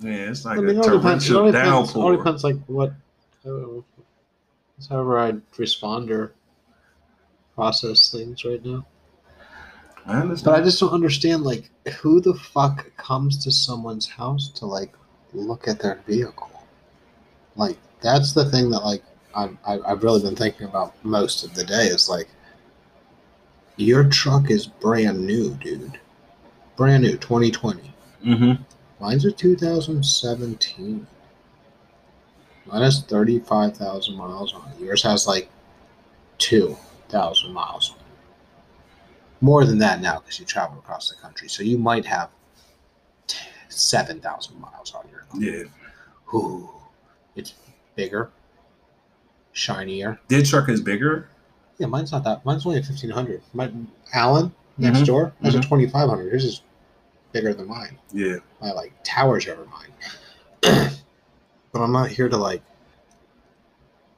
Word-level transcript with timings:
Yeah, 0.00 0.30
it's 0.30 0.44
like 0.44 0.58
I 0.58 0.60
mean, 0.60 0.76
a 0.76 0.80
it 0.80 0.88
all 0.88 0.98
depends. 0.98 1.28
It 1.28 1.34
all 1.34 1.42
torrential 1.42 1.52
depends, 1.52 1.94
all 1.94 2.02
downpour. 2.02 2.16
depends 2.16 2.44
like 2.44 2.56
what, 2.66 2.92
it's 4.78 4.88
however 4.88 5.18
I 5.18 5.34
respond 5.56 6.10
or 6.10 6.32
process 7.54 8.12
things 8.12 8.44
right 8.44 8.64
now. 8.64 8.86
I 10.06 10.22
But. 10.24 10.48
I 10.48 10.62
just 10.62 10.80
don't 10.80 10.92
understand 10.92 11.42
like 11.42 11.70
who 12.00 12.20
the 12.20 12.34
fuck 12.34 12.96
comes 12.96 13.42
to 13.44 13.50
someone's 13.50 14.08
house 14.08 14.48
to 14.52 14.66
like 14.66 14.94
look 15.34 15.68
at 15.68 15.80
their 15.80 16.00
vehicle. 16.06 16.50
Like 17.56 17.76
that's 18.00 18.32
the 18.32 18.48
thing 18.50 18.70
that 18.70 18.80
like 18.80 19.02
I'm, 19.34 19.58
I, 19.66 19.78
I've 19.86 20.02
really 20.02 20.22
been 20.22 20.36
thinking 20.36 20.66
about 20.66 20.94
most 21.04 21.44
of 21.44 21.54
the 21.54 21.64
day 21.64 21.86
is 21.86 22.08
like 22.08 22.28
your 23.76 24.04
truck 24.08 24.50
is 24.50 24.66
brand 24.66 25.26
new, 25.26 25.54
dude. 25.54 25.98
Brand 26.76 27.02
new, 27.02 27.16
2020. 27.16 27.94
mm-hmm. 28.24 28.62
Mine's 29.00 29.24
a 29.24 29.32
2017. 29.32 31.06
Mine 32.66 32.82
has 32.82 33.02
35,000 33.02 34.16
miles 34.16 34.52
on 34.52 34.70
it. 34.72 34.80
Yours 34.80 35.02
has 35.02 35.26
like 35.26 35.48
2,000 36.38 37.52
miles 37.52 37.90
on 37.90 37.96
it. 37.96 38.02
More 39.40 39.64
than 39.64 39.78
that 39.78 40.00
now 40.00 40.18
because 40.18 40.38
you 40.40 40.44
travel 40.44 40.78
across 40.78 41.08
the 41.08 41.16
country. 41.16 41.48
So 41.48 41.62
you 41.62 41.78
might 41.78 42.04
have 42.04 42.28
7,000 43.68 44.60
miles 44.60 44.92
on 44.94 45.08
your 45.10 45.20
car. 45.30 45.40
Yeah. 45.40 45.64
Ooh, 46.34 46.68
it's 47.36 47.54
bigger, 47.94 48.30
shinier. 49.52 50.18
Their 50.28 50.42
truck 50.42 50.68
is 50.68 50.80
bigger. 50.80 51.28
Yeah, 51.78 51.86
mine's 51.86 52.12
not 52.12 52.24
that. 52.24 52.44
Mine's 52.44 52.66
only 52.66 52.78
a 52.78 52.82
1,500. 52.82 53.40
My 53.54 53.70
Alan 54.12 54.52
next 54.76 55.00
Mhm, 55.00 55.06
door 55.06 55.32
has 55.42 55.54
a 55.54 55.58
mhm. 55.58 55.62
2,500. 55.62 56.32
His 56.32 56.44
is 56.44 56.62
bigger 57.32 57.54
than 57.54 57.68
mine. 57.68 57.98
Yeah. 58.12 58.36
my 58.60 58.72
like 58.72 58.92
towers 59.04 59.46
over 59.48 59.66
mine. 59.66 59.92
but 61.72 61.80
I'm 61.80 61.92
not 61.92 62.10
here 62.10 62.28
to 62.28 62.36
like, 62.36 62.62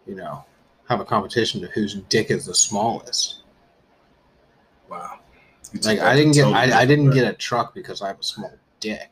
you 0.07 0.15
know, 0.15 0.45
have 0.89 1.01
a 1.01 1.05
competition 1.05 1.65
of 1.65 1.71
whose 1.73 1.95
dick 2.09 2.31
is 2.31 2.47
the 2.47 2.55
smallest. 2.55 3.41
Wow. 4.89 5.21
Took 5.73 5.85
Like 5.85 6.01
I 6.01 6.17
didn't 6.17 6.33
get 6.33 6.47
I, 6.47 6.81
I 6.81 6.87
didn't 6.87 7.07
route. 7.07 7.15
get 7.15 7.31
a 7.33 7.35
truck 7.35 7.75
because 7.75 8.03
I 8.03 8.09
have 8.09 8.19
a 8.19 8.25
small 8.25 8.53
dick. 8.81 9.11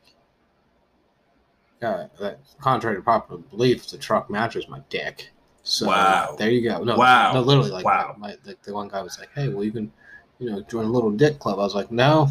Yeah, 1.81 2.09
that 2.19 2.41
contrary 2.61 2.97
to 2.97 3.03
popular 3.03 3.41
belief, 3.41 3.87
the 3.89 3.99
truck 3.99 4.29
matches 4.29 4.69
my 4.69 4.81
dick. 4.89 5.31
So 5.63 5.87
Wow. 5.87 6.35
there 6.37 6.51
you 6.51 6.69
go. 6.69 6.83
No, 6.83 6.97
Wow. 6.97 7.35
no, 7.35 7.41
literally, 7.41 7.71
like 7.71 7.85
Wow. 7.85 8.17
my, 8.19 8.29
my 8.31 8.37
like 8.45 8.61
the 8.63 8.73
one 8.75 8.89
guy 8.89 9.01
was 9.03 9.19
like, 9.19 9.29
"Hey, 9.35 9.49
well, 9.49 9.63
you 9.63 9.71
can, 9.71 9.93
you 10.41 10.51
know, 10.51 10.61
join 10.63 10.87
a 10.87 10.89
little 10.91 11.11
dick 11.13 11.39
club." 11.39 11.59
I 11.61 11.63
was 11.63 11.75
like, 11.77 11.93
"No, 11.93 12.29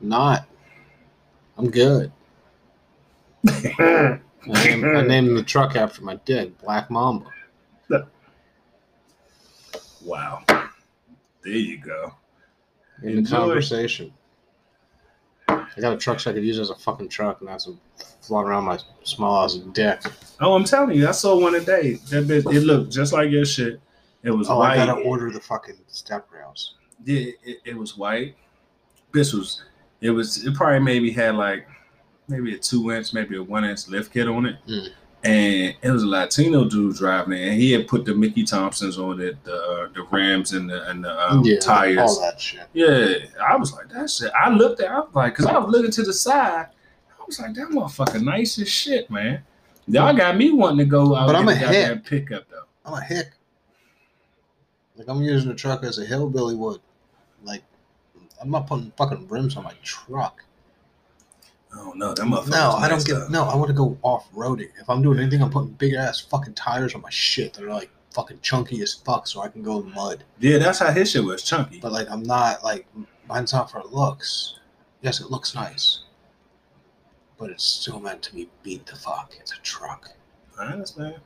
not. 0.00 0.46
I'm 1.58 1.70
good." 1.70 2.12
I 3.48 4.18
named, 4.46 4.84
I 4.84 5.02
named 5.02 5.36
the 5.36 5.42
truck 5.42 5.76
after 5.76 6.02
my 6.02 6.16
dick, 6.24 6.58
Black 6.62 6.90
Mamba. 6.90 7.26
wow. 10.04 10.42
There 11.42 11.52
you 11.52 11.78
go. 11.78 12.14
In 13.02 13.22
the 13.22 13.28
conversation. 13.30 14.12
I 15.48 15.80
got 15.80 15.92
a 15.92 15.96
truck 15.96 16.20
so 16.20 16.30
I 16.30 16.34
could 16.34 16.44
use 16.44 16.58
as 16.58 16.70
a 16.70 16.74
fucking 16.74 17.08
truck, 17.08 17.40
and 17.40 17.48
that's 17.48 17.68
floating 18.20 18.48
around 18.50 18.64
my 18.64 18.78
small 19.02 19.44
ass 19.44 19.54
dick. 19.72 20.00
Oh, 20.40 20.54
I'm 20.54 20.64
telling 20.64 20.96
you, 20.96 21.08
I 21.08 21.12
saw 21.12 21.38
one 21.38 21.52
today. 21.52 21.94
That 22.10 22.24
bitch, 22.26 22.52
it 22.52 22.60
looked 22.60 22.92
just 22.92 23.12
like 23.12 23.30
your 23.30 23.44
shit. 23.44 23.80
It 24.22 24.30
was 24.30 24.48
Oh, 24.48 24.58
white. 24.58 24.78
I 24.78 24.86
gotta 24.86 25.00
order 25.02 25.30
the 25.30 25.40
fucking 25.40 25.76
step 25.88 26.28
rails. 26.32 26.74
Yeah, 27.04 27.32
it, 27.44 27.58
it 27.64 27.76
was 27.76 27.96
white. 27.96 28.36
This 29.12 29.32
was 29.32 29.62
it 30.04 30.10
was 30.10 30.44
it 30.44 30.54
probably 30.54 30.80
maybe 30.80 31.10
had 31.10 31.34
like 31.34 31.66
maybe 32.28 32.54
a 32.54 32.58
two 32.58 32.92
inch, 32.92 33.14
maybe 33.14 33.36
a 33.36 33.42
one 33.42 33.64
inch 33.64 33.88
lift 33.88 34.12
kit 34.12 34.28
on 34.28 34.44
it. 34.46 34.56
Mm. 34.68 34.88
And 35.24 35.74
it 35.80 35.90
was 35.90 36.02
a 36.02 36.06
Latino 36.06 36.66
dude 36.68 36.96
driving 36.96 37.38
it, 37.38 37.48
and 37.48 37.54
he 37.58 37.72
had 37.72 37.88
put 37.88 38.04
the 38.04 38.14
Mickey 38.14 38.44
Thompsons 38.44 38.98
on 38.98 39.18
it, 39.22 39.42
the 39.44 39.54
uh, 39.56 39.88
the 39.94 40.02
rims 40.10 40.52
and 40.52 40.68
the 40.68 40.90
and 40.90 41.02
the 41.02 41.18
um, 41.18 41.42
yeah, 41.42 41.58
tires. 41.58 41.98
all 41.98 42.20
that 42.20 42.38
shit. 42.38 42.66
Yeah, 42.74 43.14
I 43.42 43.56
was 43.56 43.72
like 43.72 43.88
that 43.88 44.10
shit. 44.10 44.30
I 44.38 44.50
looked 44.50 44.82
at, 44.82 44.90
I 44.90 45.00
was 45.00 45.08
like, 45.14 45.34
cause 45.34 45.46
I 45.46 45.56
was 45.56 45.70
looking 45.72 45.90
to 45.92 46.02
the 46.02 46.12
side. 46.12 46.66
I 47.18 47.24
was 47.26 47.40
like, 47.40 47.54
that 47.54 47.68
motherfucker 47.68 48.22
nice 48.22 48.58
as 48.58 48.68
shit, 48.68 49.08
man. 49.10 49.42
Y'all 49.86 50.14
got 50.14 50.36
me 50.36 50.50
wanting 50.52 50.78
to 50.78 50.84
go 50.84 51.16
out 51.16 51.26
But 51.26 51.36
I'm 51.36 51.48
and 51.48 51.62
a 51.62 51.66
hick. 51.66 52.04
pickup 52.04 52.44
though. 52.50 52.64
I'm 52.84 52.92
a 52.92 53.02
hick. 53.02 53.32
Like 54.96 55.08
I'm 55.08 55.22
using 55.22 55.48
the 55.48 55.54
truck 55.54 55.84
as 55.84 55.98
a 55.98 56.04
hillbilly 56.04 56.54
would. 56.54 56.80
I'm 58.40 58.50
not 58.50 58.66
putting 58.66 58.92
fucking 58.96 59.28
rims 59.28 59.56
on 59.56 59.64
my 59.64 59.74
truck. 59.82 60.42
Oh 61.76 61.92
no, 61.96 62.14
that 62.14 62.22
motherfucker. 62.22 62.50
No, 62.50 62.70
I 62.72 62.88
don't 62.88 63.04
get. 63.04 63.30
No, 63.30 63.44
I 63.44 63.56
want 63.56 63.68
to 63.68 63.74
go 63.74 63.98
off 64.02 64.30
roading. 64.32 64.68
If 64.80 64.88
I'm 64.88 65.02
doing 65.02 65.18
anything, 65.18 65.42
I'm 65.42 65.50
putting 65.50 65.72
big 65.72 65.94
ass 65.94 66.20
fucking 66.20 66.54
tires 66.54 66.94
on 66.94 67.00
my 67.00 67.10
shit. 67.10 67.54
They're 67.54 67.68
like 67.68 67.90
fucking 68.12 68.40
chunky 68.42 68.80
as 68.82 68.94
fuck, 68.94 69.26
so 69.26 69.40
I 69.42 69.48
can 69.48 69.62
go 69.62 69.80
in 69.80 69.92
mud. 69.92 70.24
Yeah, 70.38 70.58
that's 70.58 70.78
how 70.78 70.92
his 70.92 71.10
shit 71.10 71.24
was 71.24 71.42
chunky. 71.42 71.80
But 71.80 71.92
like, 71.92 72.08
I'm 72.10 72.22
not 72.22 72.62
like 72.62 72.86
mine's 73.28 73.52
not 73.52 73.70
for 73.70 73.82
looks. 73.90 74.58
Yes, 75.02 75.20
it 75.20 75.30
looks 75.30 75.54
nice, 75.54 76.04
but 77.38 77.50
it's 77.50 77.64
still 77.64 78.00
meant 78.00 78.22
to 78.22 78.34
be 78.34 78.48
beat 78.62 78.86
the 78.86 78.96
fuck. 78.96 79.34
It's 79.40 79.52
a 79.52 79.60
truck. 79.62 80.10
I 80.58 80.66
understand. 80.66 81.16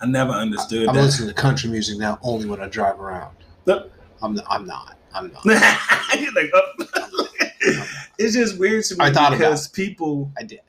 I 0.00 0.06
never 0.06 0.32
understood 0.32 0.88
I'm 0.88 0.94
that. 0.94 1.02
listening 1.02 1.28
to 1.28 1.34
country 1.34 1.70
music 1.70 1.98
now 1.98 2.18
only 2.22 2.46
when 2.46 2.60
I 2.60 2.68
drive 2.68 3.00
around. 3.00 3.36
Look. 3.66 3.92
I'm. 4.22 4.40
I'm 4.48 4.66
not. 4.66 4.95
I'm 5.16 5.32
not. 5.32 5.44
Like, 5.46 6.50
oh. 6.54 7.28
it's 8.18 8.34
just 8.34 8.58
weird 8.58 8.84
to 8.84 8.94
me 8.96 9.04
I 9.04 9.12
thought 9.12 9.28
about 9.32 9.38
because 9.38 9.68
people 9.68 10.30
I 10.38 10.42
did. 10.44 10.60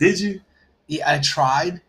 did 0.00 0.20
you, 0.20 0.40
Yeah, 0.86 1.12
I 1.14 1.18
tried. 1.18 1.80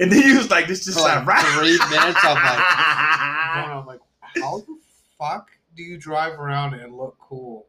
and 0.00 0.10
then 0.12 0.22
you 0.22 0.36
was 0.38 0.50
like, 0.50 0.68
this 0.68 0.84
just 0.84 0.98
like 1.00 1.26
right. 1.26 1.44
three 1.58 1.78
minutes, 1.90 2.18
I'm 2.22 2.36
I'm 3.78 3.86
like, 3.86 4.00
how 4.40 4.58
the 4.58 4.78
fuck 5.18 5.48
do 5.76 5.82
you 5.82 5.96
drive 5.98 6.38
around 6.38 6.74
and 6.74 6.96
look 6.96 7.16
cool? 7.20 7.66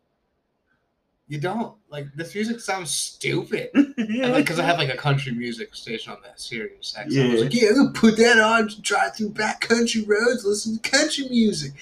You 1.28 1.40
don't. 1.40 1.76
Like 1.90 2.08
this 2.16 2.34
music 2.34 2.60
sounds 2.60 2.90
stupid. 2.92 3.70
yeah, 3.98 4.36
Because 4.36 4.58
I 4.60 4.64
have 4.64 4.78
like 4.80 4.92
a 4.92 4.98
country 4.98 5.32
music 5.32 5.76
station 5.76 6.12
on 6.14 6.20
that 6.24 6.40
Sirius 6.40 6.96
XM. 6.98 7.02
I 7.02 7.06
Yeah. 7.10 7.32
was 7.32 7.42
like, 7.44 7.54
yeah, 7.54 7.72
put 7.94 8.18
that 8.18 8.40
on 8.40 8.68
to 8.70 8.82
drive 8.82 9.16
through 9.16 9.30
back 9.30 9.62
country 9.62 10.04
roads, 10.04 10.44
listen 10.44 10.80
to 10.80 10.90
country 10.90 11.28
music, 11.30 11.74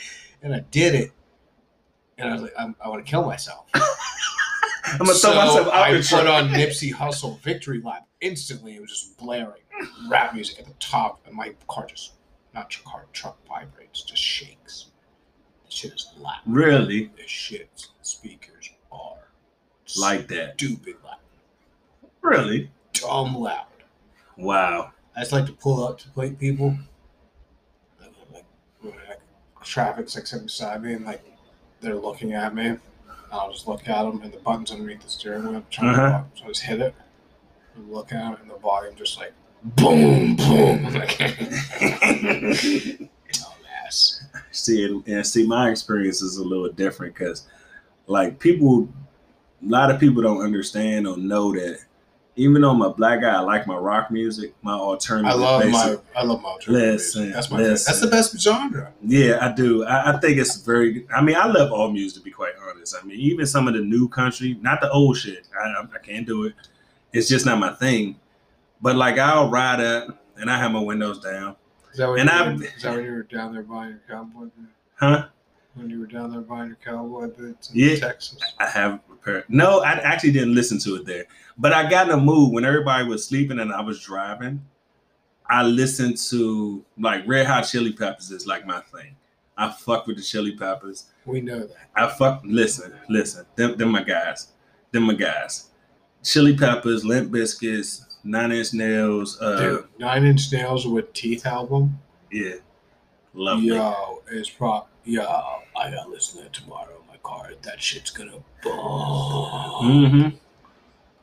and 0.43 0.53
I 0.53 0.59
did 0.71 0.95
it. 0.95 1.11
And 2.17 2.29
I 2.29 2.33
was 2.33 2.41
like, 2.41 2.53
I'm, 2.57 2.75
I 2.83 2.89
want 2.89 3.05
to 3.05 3.09
kill 3.09 3.25
myself. 3.25 3.67
I'm 3.75 4.99
gonna 4.99 5.13
so 5.13 5.31
throw 5.33 5.37
myself 5.45 5.67
out 5.67 5.73
I 5.73 5.91
the 5.93 5.99
put 5.99 6.07
truck. 6.07 6.27
on 6.27 6.49
Nipsey 6.49 6.93
Hussle 6.93 7.39
Victory 7.41 7.81
Lap. 7.81 8.07
Instantly, 8.21 8.75
it 8.75 8.81
was 8.81 8.89
just 8.89 9.17
blaring 9.17 9.61
rap 10.09 10.33
music 10.33 10.59
at 10.59 10.65
the 10.65 10.73
top, 10.79 11.19
and 11.25 11.35
my 11.35 11.53
car 11.67 11.85
just 11.85 12.13
not 12.53 12.75
your 12.75 12.83
car 12.89 13.05
truck 13.13 13.37
vibrates, 13.47 14.01
just 14.01 14.21
shakes. 14.23 14.87
This 15.65 15.73
shit 15.73 15.93
is 15.93 16.09
loud. 16.17 16.39
Really 16.47 17.11
This 17.17 17.29
shit's 17.29 17.89
speakers 18.01 18.71
are 18.91 19.17
like 19.99 20.27
that? 20.29 20.53
stupid 20.59 20.95
loud, 21.03 21.17
Really? 22.21 22.71
dumb 22.93 23.35
loud. 23.35 23.65
Wow. 24.37 24.91
I 25.15 25.19
just 25.19 25.31
like 25.33 25.45
to 25.47 25.53
pull 25.53 25.83
up 25.85 25.99
to 25.99 26.09
plate 26.09 26.39
people. 26.39 26.77
Like, 27.99 28.11
like, 28.33 28.45
like, 28.83 29.19
traffic's 29.63 30.15
like 30.15 30.25
sitting 30.27 30.45
beside 30.45 30.81
me, 30.81 30.93
and 30.93 31.05
like 31.05 31.23
they're 31.81 31.95
looking 31.95 32.33
at 32.33 32.53
me. 32.55 32.65
and 32.67 32.79
I'll 33.31 33.51
just 33.51 33.67
look 33.67 33.87
at 33.89 34.03
them, 34.03 34.21
and 34.21 34.31
the 34.33 34.37
buttons 34.39 34.71
underneath 34.71 35.03
the 35.03 35.09
steering 35.09 35.47
wheel. 35.49 35.63
Trying 35.69 35.95
Uh-huh. 35.95 36.23
to 36.35 36.39
so 36.39 36.45
I 36.45 36.47
just 36.49 36.63
hit 36.63 36.81
it. 36.81 36.95
And 37.75 37.91
look 37.91 38.11
at 38.13 38.33
it, 38.33 38.39
and 38.41 38.49
the 38.49 38.55
volume 38.57 38.95
just 38.95 39.17
like 39.19 39.33
boom, 39.63 40.35
boom. 40.35 40.85
I'm 40.85 40.93
like, 40.93 41.17
dumbass. 43.31 44.21
see 44.51 44.85
and, 44.85 45.07
and 45.07 45.25
see 45.25 45.45
my 45.45 45.69
experience 45.69 46.21
is 46.21 46.37
a 46.37 46.43
little 46.43 46.69
different 46.69 47.13
because 47.15 47.47
like 48.07 48.39
people 48.39 48.87
a 49.63 49.67
lot 49.67 49.89
of 49.91 49.99
people 49.99 50.21
don't 50.21 50.41
understand 50.43 51.07
or 51.07 51.17
know 51.17 51.51
that 51.53 51.79
even 52.37 52.61
though 52.61 52.69
I'm 52.71 52.81
a 52.81 52.93
black 52.93 53.21
guy, 53.21 53.35
I 53.35 53.39
like 53.39 53.67
my 53.67 53.75
rock 53.75 54.09
music, 54.11 54.53
my 54.61 54.73
alternative. 54.73 55.31
I 55.31 55.35
love 55.35 55.61
basic- 55.63 55.73
my, 56.15 56.21
I 56.21 56.23
love 56.23 56.41
my 56.41 56.49
alternative 56.49 56.93
Listen. 56.93 57.31
That's 57.31 57.51
my, 57.51 57.57
listen. 57.57 57.89
that's 57.91 58.01
the 58.01 58.07
best 58.07 58.39
genre. 58.39 58.93
Yeah, 59.03 59.39
I 59.41 59.51
do. 59.53 59.83
I, 59.85 60.13
I 60.15 60.19
think 60.19 60.37
it's 60.37 60.57
very. 60.57 61.05
I 61.13 61.21
mean, 61.21 61.35
I 61.35 61.47
love 61.47 61.71
all 61.71 61.91
music 61.91 62.19
to 62.19 62.23
be 62.23 62.31
quite 62.31 62.53
honest. 62.69 62.95
I 62.99 63.05
mean, 63.05 63.19
even 63.19 63.45
some 63.45 63.67
of 63.67 63.73
the 63.73 63.81
new 63.81 64.07
country, 64.07 64.57
not 64.61 64.79
the 64.81 64.89
old 64.91 65.17
shit. 65.17 65.47
I, 65.59 65.67
I, 65.69 65.81
I 65.95 65.99
can't 65.99 66.25
do 66.25 66.45
it. 66.45 66.53
It's 67.13 67.27
just 67.27 67.45
not 67.45 67.59
my 67.59 67.73
thing. 67.73 68.15
But 68.81 68.95
like, 68.95 69.17
I'll 69.17 69.49
ride 69.49 69.81
up 69.81 70.23
and 70.37 70.49
I 70.51 70.57
have 70.57 70.71
my 70.71 70.79
windows 70.79 71.19
down, 71.19 71.55
Is 71.91 71.97
that 71.97 72.09
when, 72.09 72.19
And 72.19 72.29
I'm- 72.29 72.61
is 72.61 72.83
that 72.83 72.95
when 72.95 73.05
you 73.05 73.11
were 73.13 73.23
down 73.23 73.53
there 73.53 73.63
buying 73.63 73.89
your 73.91 74.01
cowboy 74.07 74.41
boots? 74.41 74.71
huh? 74.99 75.27
When 75.73 75.89
you 75.89 75.99
were 75.99 76.05
down 76.05 76.31
there 76.31 76.41
buying 76.41 76.67
your 76.67 76.77
cowboy 76.83 77.27
boots 77.27 77.71
in 77.71 77.79
Yeah. 77.79 77.95
Texas? 77.95 78.39
I 78.59 78.67
have 78.67 78.99
No, 79.49 79.81
I 79.81 79.93
actually 79.93 80.31
didn't 80.31 80.55
listen 80.55 80.79
to 80.79 80.95
it 80.95 81.05
there. 81.05 81.25
But 81.57 81.73
I 81.73 81.89
got 81.89 82.07
in 82.07 82.13
a 82.13 82.17
mood 82.17 82.53
when 82.53 82.65
everybody 82.65 83.07
was 83.07 83.25
sleeping 83.25 83.59
and 83.59 83.71
I 83.71 83.81
was 83.81 83.99
driving. 83.99 84.63
I 85.49 85.63
listened 85.63 86.17
to 86.29 86.83
like 86.99 87.23
Red 87.25 87.47
Hot 87.47 87.61
Chili 87.61 87.93
Peppers 87.93 88.31
is 88.31 88.45
like 88.45 88.65
my 88.65 88.81
thing. 88.81 89.15
I 89.57 89.71
fuck 89.71 90.05
with 90.05 90.17
the 90.17 90.23
Chili 90.23 90.55
Peppers. 90.55 91.05
We 91.25 91.41
know 91.41 91.61
that. 91.61 91.89
I 91.95 92.07
fuck. 92.09 92.41
Listen, 92.45 92.93
listen. 93.09 93.45
Them, 93.55 93.75
them 93.77 93.89
my 93.89 94.03
guys. 94.03 94.49
Them 94.91 95.03
my 95.03 95.13
guys. 95.13 95.69
Chili 96.23 96.55
Peppers, 96.55 97.05
Limp 97.05 97.31
Bizkits, 97.31 98.17
Nine 98.23 98.51
Inch 98.51 98.73
Nails. 98.73 99.37
Uh, 99.41 99.59
Dude, 99.59 99.87
Nine 99.97 100.25
Inch 100.25 100.51
Nails 100.51 100.85
with 100.85 101.11
Teeth 101.13 101.45
album. 101.45 101.97
yeah, 102.31 102.55
lovely. 103.33 103.67
Yo, 103.67 104.21
it's 104.29 104.49
pro. 104.49 104.85
Yo, 105.05 105.23
I 105.23 105.91
gotta 105.91 106.09
listen 106.09 106.39
to 106.39 106.43
that 106.43 106.53
tomorrow 106.53 106.96
in 107.27 107.33
my 107.33 107.37
car. 107.43 107.49
That 107.63 107.81
shit's 107.81 108.11
gonna 108.11 108.37
bomb. 108.63 110.11
hmm 110.11 110.29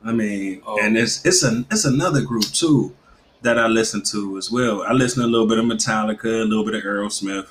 I 0.07 0.13
mean, 0.13 0.63
Oh. 0.67 0.79
and 0.83 0.97
it's 0.99 1.25
it's 1.25 1.43
an 1.43 1.67
it's 1.71 1.85
another 1.85 2.21
group 2.21 2.45
too 2.45 2.95
that 3.43 3.59
I 3.59 3.67
listen 3.67 4.03
to 4.05 4.37
as 4.39 4.51
well. 4.51 4.83
I 4.83 4.93
listen 4.93 5.23
to 5.23 5.29
a 5.29 5.31
little 5.31 5.47
bit 5.47 5.59
of 5.59 5.65
Metallica, 5.65 6.43
a 6.43 6.45
little 6.45 6.65
bit 6.65 6.75
of 6.75 6.83
Aerosmith, 6.83 7.49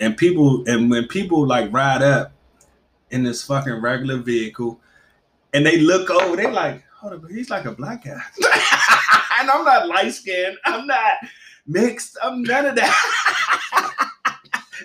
and 0.00 0.16
people 0.16 0.64
and 0.68 0.90
when 0.90 1.06
people 1.06 1.46
like 1.46 1.72
ride 1.72 2.02
up 2.02 2.32
in 3.10 3.22
this 3.22 3.42
fucking 3.44 3.74
regular 3.74 4.16
vehicle, 4.18 4.80
and 5.54 5.64
they 5.64 5.78
look 5.78 6.10
over, 6.10 6.34
they 6.36 6.50
like, 6.50 6.82
hold 6.92 7.12
up, 7.12 7.30
he's 7.30 7.50
like 7.50 7.64
a 7.66 7.70
black 7.72 8.04
guy, 8.04 8.20
and 9.38 9.48
I'm 9.50 9.64
not 9.64 9.86
light 9.86 10.12
skinned, 10.12 10.56
I'm 10.64 10.86
not 10.88 11.12
mixed, 11.68 12.16
I'm 12.22 12.42
none 12.42 12.66
of 12.66 12.74
that. 12.74 14.10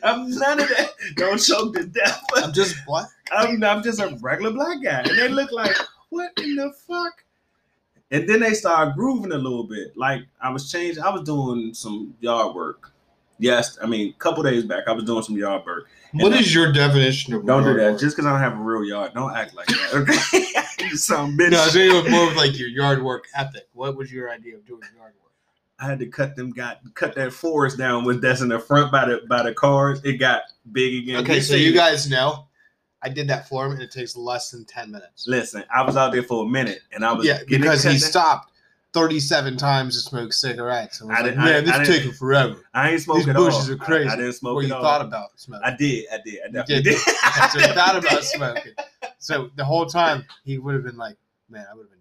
I'm 0.04 0.30
none 0.30 0.60
of 0.62 0.70
that. 0.70 0.90
Don't 1.16 1.38
choke 1.38 1.76
to 1.76 1.86
death. 1.86 2.24
I'm 2.36 2.54
just 2.54 2.76
black. 2.86 3.08
I'm, 3.32 3.64
I'm 3.64 3.84
just 3.84 4.00
a 4.00 4.18
regular 4.22 4.52
black 4.52 4.82
guy. 4.84 5.00
And 5.02 5.18
they 5.18 5.28
look 5.28 5.52
like, 5.52 5.76
what 6.10 6.32
in 6.38 6.56
the 6.56 6.72
fuck? 6.88 7.24
And 8.12 8.28
then 8.28 8.42
they 8.42 8.54
start 8.54 8.96
grooving 8.96 9.32
a 9.32 9.38
little 9.38 9.64
bit. 9.64 9.96
Like 9.96 10.24
I 10.42 10.50
was 10.50 10.72
changing, 10.72 11.02
I 11.04 11.10
was 11.10 11.24
doing 11.24 11.74
some 11.74 12.14
yard 12.20 12.54
work. 12.56 12.92
Yes, 13.40 13.80
I 13.82 13.88
mean, 13.88 14.10
a 14.10 14.20
couple 14.20 14.44
days 14.44 14.66
back, 14.66 14.84
I 14.88 14.92
was 14.92 15.04
doing 15.06 15.24
some 15.24 15.36
yard 15.36 15.66
work. 15.66 15.88
What 16.14 16.34
is 16.34 16.54
your 16.54 16.72
definition 16.72 17.34
of 17.34 17.46
Don't 17.46 17.64
do 17.64 17.74
that. 17.74 17.92
work? 17.94 18.00
Just 18.00 18.16
because 18.16 18.28
I 18.28 18.32
don't 18.34 18.40
have 18.42 18.54
a 18.60 18.62
real 18.62 18.84
yard, 18.84 19.14
don't 19.16 19.34
act 19.36 19.56
like 19.56 19.66
that. 19.68 19.94
Okay, 19.94 20.86
you 20.86 20.96
sound 20.98 21.40
bitch. 21.40 21.52
No, 21.52 21.64
I 21.64 21.70
think 21.70 21.92
it 21.94 22.04
was 22.04 22.12
more 22.12 22.30
of 22.30 22.36
like 22.36 22.60
your 22.60 22.68
yard 22.68 23.02
work 23.02 23.24
ethic. 23.36 23.68
What 23.74 23.96
was 23.96 24.12
your 24.12 24.30
idea 24.30 24.58
of 24.58 24.66
doing 24.68 24.82
yard 24.96 25.14
work? 25.24 25.31
I 25.82 25.86
had 25.86 26.00
to 26.00 26.06
cut 26.06 26.36
them, 26.36 26.52
got 26.52 26.80
cut 26.94 27.16
that 27.16 27.34
forest 27.34 27.78
down 27.78 28.04
with 28.06 28.22
that's 28.22 28.42
in 28.42 28.50
the 28.50 28.60
front 28.60 28.92
by 28.92 29.06
the 29.06 29.22
by 29.28 29.42
the 29.44 29.54
cars. 29.54 30.00
It 30.04 30.14
got 30.18 30.44
big 30.72 31.04
again. 31.04 31.24
Okay, 31.24 31.42
so 31.42 31.56
you 31.56 31.74
guys 31.74 32.10
know, 32.10 32.48
I 33.02 33.10
did 33.10 33.28
that 33.30 33.50
for 33.50 33.66
him, 33.66 33.72
and 33.74 33.82
it 33.82 33.90
takes 33.92 34.16
less 34.16 34.52
than 34.52 34.64
ten 34.66 34.92
minutes. 34.92 35.26
listen. 35.28 35.64
I 35.74 35.82
was 35.84 35.98
out 35.98 36.12
there 36.14 36.22
for 36.24 36.46
a 36.46 36.48
minute, 36.48 36.82
and 36.94 37.04
I 37.04 37.12
was 37.14 37.26
Yeah, 37.26 37.40
because 37.48 37.82
he 37.84 37.90
down. 37.90 38.00
stopped 38.00 38.52
thirty-seven 38.94 39.58
times 39.58 39.96
to 39.96 40.08
smoke 40.10 40.34
cigarettes, 40.34 41.02
I 41.02 41.06
like, 41.06 41.24
didn't- 41.24 41.40
I- 41.40 41.46
"Man, 41.46 41.66
this 41.66 41.74
I 41.76 41.82
is 41.82 41.88
taking 41.88 42.12
forever." 42.12 42.58
I 42.76 42.92
ain't 42.92 43.02
smoking 43.02 43.22
These 43.24 43.30
at 43.30 43.36
all. 43.38 43.46
bushes 43.46 43.70
are 43.72 43.78
crazy. 43.78 44.08
I, 44.10 44.14
I 44.14 44.16
didn't 44.18 44.34
smoke 44.34 44.56
What 44.56 44.66
you 44.68 44.76
all. 44.76 44.82
thought 44.84 45.02
about 45.02 45.30
smoking? 45.40 45.64
I 45.66 45.76
did. 45.76 46.06
I 46.14 46.18
did. 46.24 46.40
I 46.44 46.48
definitely 46.52 46.76
did. 46.76 46.84
did. 46.84 46.98
so 47.00 47.60
he 47.60 47.68
thought 47.74 47.96
about 47.96 48.24
smoking. 48.36 48.74
So 49.18 49.50
the 49.56 49.66
whole 49.66 49.86
time 49.88 50.26
he 50.44 50.58
would 50.60 50.76
have 50.76 50.84
been 50.84 50.98
like, 50.98 51.16
"Man, 51.50 51.66
I 51.72 51.74
would 51.74 51.84
have 51.84 51.90
been. 51.90 51.98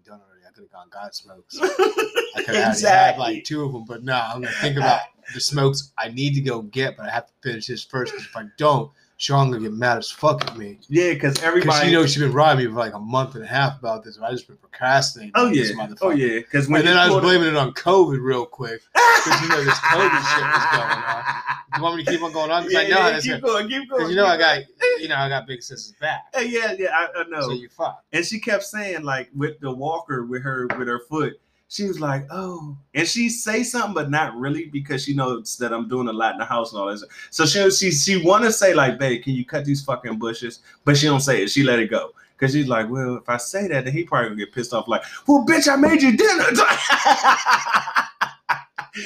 could 0.61 0.69
have 0.77 0.91
gone 0.91 1.01
God 1.01 1.13
smokes. 1.13 1.57
I 2.35 2.43
could 2.43 2.55
have 2.55 2.79
had 2.79 3.17
like 3.17 3.43
two 3.43 3.63
of 3.63 3.73
them, 3.73 3.85
but 3.85 4.03
no, 4.03 4.13
I'm 4.13 4.41
gonna 4.41 4.53
think 4.55 4.77
about 4.77 5.01
the 5.33 5.39
smokes 5.39 5.91
I 5.97 6.09
need 6.09 6.35
to 6.35 6.41
go 6.41 6.61
get, 6.61 6.97
but 6.97 7.07
I 7.07 7.11
have 7.11 7.27
to 7.27 7.33
finish 7.41 7.67
this 7.67 7.83
first 7.83 8.13
because 8.13 8.27
if 8.27 8.35
I 8.35 8.45
don't, 8.57 8.91
Sean 9.21 9.51
gonna 9.51 9.61
get 9.61 9.71
mad 9.71 9.99
as 9.99 10.09
fuck 10.09 10.43
at 10.47 10.57
me 10.57 10.79
yeah, 10.89 11.13
because 11.13 11.37
everybody, 11.43 11.69
everybody. 11.69 11.87
you 11.87 11.93
know 11.93 12.07
she's 12.07 12.23
been 12.23 12.33
riding 12.33 12.65
me 12.65 12.71
for 12.71 12.79
like 12.79 12.95
a 12.95 12.99
month 12.99 13.35
and 13.35 13.43
a 13.43 13.47
half 13.47 13.77
about 13.77 14.03
this. 14.03 14.15
And 14.15 14.25
I 14.25 14.31
just 14.31 14.47
been 14.47 14.57
procrastinating. 14.57 15.31
oh 15.35 15.49
yeah. 15.49 15.61
this 15.61 15.71
motherfucker. 15.73 15.97
Oh 16.01 16.09
yeah. 16.09 16.39
Because 16.39 16.65
And 16.65 16.75
then 16.77 16.97
I 16.97 17.07
was 17.07 17.21
blaming 17.21 17.49
it 17.49 17.55
on 17.55 17.71
COVID 17.73 18.19
real 18.19 18.47
quick. 18.47 18.81
Because 18.91 19.41
you 19.43 19.49
know 19.49 19.63
this 19.63 19.75
COVID 19.75 20.09
shit 20.09 20.43
was 20.43 20.65
going 20.71 21.03
on. 21.03 21.23
You 21.77 21.83
want 21.83 21.95
me 21.95 22.03
to 22.03 22.11
keep 22.11 22.21
on 22.21 22.33
going 22.33 22.51
on? 22.51 22.69
Yeah, 22.69 22.79
I 22.79 22.87
know 22.89 23.07
yeah, 23.07 23.19
keep 23.21 23.41
going. 23.41 23.69
Keep 23.69 23.89
going. 23.89 24.01
Because 24.01 24.09
you 24.09 24.17
know 24.17 24.25
I 24.25 24.37
got, 24.37 24.59
you 24.99 25.07
know 25.07 25.15
I 25.15 25.29
got 25.29 25.47
big 25.47 25.63
sister's 25.63 25.95
back. 26.01 26.25
Hey, 26.33 26.49
yeah, 26.49 26.73
yeah. 26.77 26.89
I, 26.89 27.21
I 27.21 27.23
know. 27.29 27.43
So 27.43 27.51
you 27.51 27.69
fuck. 27.69 28.03
and 28.11 28.25
she 28.25 28.41
kept 28.41 28.63
saying 28.63 29.03
like 29.03 29.29
with 29.33 29.57
the 29.61 29.71
walker 29.71 30.25
with 30.25 30.43
her 30.43 30.67
with 30.77 30.89
her 30.89 30.99
foot. 31.07 31.39
She 31.71 31.87
was 31.87 31.99
like, 32.01 32.27
"Oh," 32.29 32.75
and 32.93 33.07
she 33.07 33.29
say 33.29 33.63
something, 33.63 33.93
but 33.93 34.11
not 34.11 34.35
really 34.35 34.65
because 34.65 35.05
she 35.05 35.13
knows 35.13 35.55
that 35.55 35.71
I'm 35.71 35.87
doing 35.87 36.09
a 36.09 36.11
lot 36.11 36.33
in 36.33 36.39
the 36.39 36.43
house 36.43 36.73
and 36.73 36.81
all 36.81 36.91
this. 36.91 37.01
So 37.29 37.45
she 37.45 37.71
she 37.71 37.91
she 37.91 38.21
want 38.25 38.43
to 38.43 38.51
say 38.51 38.73
like, 38.73 38.99
"Babe, 38.99 39.23
can 39.23 39.35
you 39.35 39.45
cut 39.45 39.63
these 39.63 39.81
fucking 39.81 40.19
bushes?" 40.19 40.59
But 40.83 40.97
she 40.97 41.05
don't 41.05 41.21
say 41.21 41.43
it. 41.43 41.49
She 41.49 41.63
let 41.63 41.79
it 41.79 41.89
go 41.89 42.11
because 42.37 42.51
she's 42.51 42.67
like, 42.67 42.89
"Well, 42.89 43.15
if 43.15 43.29
I 43.29 43.37
say 43.37 43.69
that, 43.69 43.85
then 43.85 43.93
he 43.93 44.03
probably 44.03 44.31
gonna 44.31 44.39
get 44.39 44.51
pissed 44.53 44.73
off." 44.73 44.89
Like, 44.89 45.03
"Well, 45.27 45.45
bitch, 45.47 45.71
I 45.71 45.77
made 45.77 46.01
you 46.01 46.17
dinner." 46.17 46.43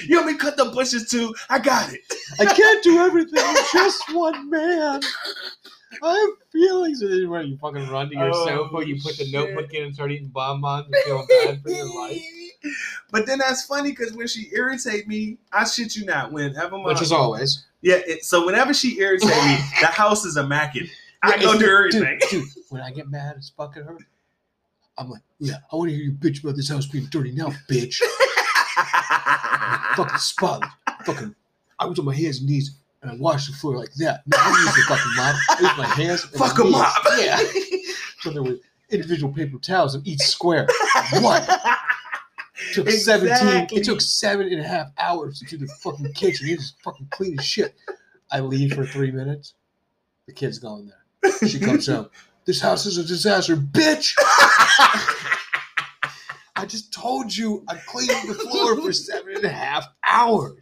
you 0.07 0.15
want 0.15 0.25
me 0.25 0.33
to 0.33 0.39
cut 0.39 0.57
the 0.57 0.65
bushes 0.65 1.07
too? 1.07 1.35
I 1.51 1.59
got 1.59 1.93
it. 1.93 2.01
I 2.39 2.45
can't 2.45 2.83
do 2.83 2.97
everything. 2.97 3.43
I'm 3.45 3.63
just 3.73 4.11
one 4.11 4.49
man. 4.49 5.01
I 6.01 6.13
have 6.17 6.29
feelings. 6.51 7.03
And 7.03 7.11
then 7.11 7.29
when 7.29 7.45
you 7.45 7.57
fucking 7.57 7.89
run 7.89 8.09
to 8.09 8.15
your 8.15 8.31
Oh, 8.33 8.45
sofa, 8.47 8.87
you 8.87 8.99
put 8.99 9.17
the 9.17 9.23
oh, 9.23 9.25
shit. 9.25 9.33
notebook 9.33 9.71
in 9.71 9.83
and 9.83 9.93
start 9.93 10.11
eating 10.11 10.29
bonbons 10.29 10.87
and 10.87 10.95
feeling 11.05 11.27
bad 11.29 11.61
for 11.61 11.69
your 11.69 11.95
life. 11.95 12.23
But 13.11 13.25
then 13.25 13.39
that's 13.39 13.65
funny 13.65 13.91
because 13.91 14.13
when 14.13 14.27
she 14.27 14.49
irritate 14.53 15.07
me, 15.07 15.37
I 15.53 15.63
shit 15.65 15.95
you 15.95 16.05
not. 16.05 16.31
Whenever 16.31 16.77
my 16.77 16.85
Which 16.85 17.01
is 17.01 17.11
always. 17.11 17.65
Yeah, 17.81 18.01
it, 18.07 18.25
so 18.25 18.45
whenever 18.45 18.73
she 18.73 18.99
irritate 18.99 19.29
me, 19.29 19.57
the 19.79 19.87
house 19.87 20.25
is 20.25 20.35
immaculate. 20.37 20.89
I 21.23 21.35
Yeah, 21.35 21.41
go 21.41 21.57
do 21.57 21.65
everything. 21.65 22.19
Dude, 22.29 22.43
dude, 22.43 22.63
when 22.69 22.81
I 22.81 22.91
get 22.91 23.09
mad 23.09 23.35
it's 23.37 23.49
fucking 23.49 23.83
her, 23.83 23.97
I'm 24.97 25.09
like, 25.09 25.21
yeah, 25.39 25.57
I 25.71 25.75
want 25.75 25.89
to 25.89 25.95
hear 25.95 26.05
you 26.05 26.11
bitch 26.11 26.43
about 26.43 26.55
this 26.55 26.69
house 26.69 26.85
being 26.87 27.05
dirty 27.05 27.31
now, 27.31 27.51
bitch. 27.69 28.01
fucking 29.95 30.17
spotless. 30.17 30.69
Fucking, 31.05 31.35
I 31.79 31.85
was 31.85 31.99
on 31.99 32.05
my 32.05 32.15
hands 32.15 32.39
and 32.39 32.49
knees 32.49 32.75
and 33.01 33.11
I 33.11 33.15
washed 33.15 33.51
the 33.51 33.55
floor 33.57 33.77
like 33.77 33.93
that. 33.95 34.23
No, 34.25 34.37
I 34.39 34.49
use 34.49 34.75
the 34.75 34.81
fucking 34.87 35.15
mop. 35.15 35.35
I 35.49 35.61
use 35.61 35.77
my 35.77 35.85
hands. 35.85 36.23
and 36.23 36.33
Fuck 36.33 36.57
my 36.57 36.65
a 36.65 36.69
mop. 36.69 36.95
Yeah. 37.17 37.41
So 38.21 38.31
there 38.31 38.41
were 38.41 38.57
individual 38.89 39.31
paper 39.31 39.57
towels 39.59 39.95
in 39.95 40.01
each 40.05 40.21
square. 40.21 40.67
What? 41.19 41.47
Took 42.75 42.87
Exactly. 42.87 43.29
17 43.29 43.79
it 43.79 43.83
took 43.85 44.01
seven 44.01 44.47
and 44.47 44.59
a 44.61 44.67
half 44.67 44.87
hours 44.97 45.39
to 45.39 45.45
do 45.45 45.57
the 45.57 45.67
fucking 45.67 46.11
kitchen. 46.13 46.49
It 46.49 46.57
was 46.57 46.75
fucking 46.83 47.07
clean 47.09 47.39
as 47.39 47.45
shit. 47.45 47.75
I 48.31 48.41
leave 48.41 48.73
for 48.73 48.85
three 48.85 49.11
minutes. 49.11 49.53
The 50.27 50.33
kid's 50.33 50.59
going 50.59 50.87
there. 50.87 51.47
She 51.47 51.59
comes 51.59 51.87
home. 51.87 52.09
This 52.45 52.61
house 52.61 52.85
is 52.85 52.99
a 52.99 53.03
disaster 53.03 53.55
bitch! 53.55 54.13
I 56.55 56.67
just 56.67 56.93
told 56.93 57.35
you 57.35 57.63
i 57.67 57.75
cleaned 57.87 58.29
the 58.29 58.35
floor 58.35 58.79
for 58.79 58.93
seven 58.93 59.37
and 59.37 59.45
a 59.45 59.49
half 59.49 59.87
hours 60.05 60.53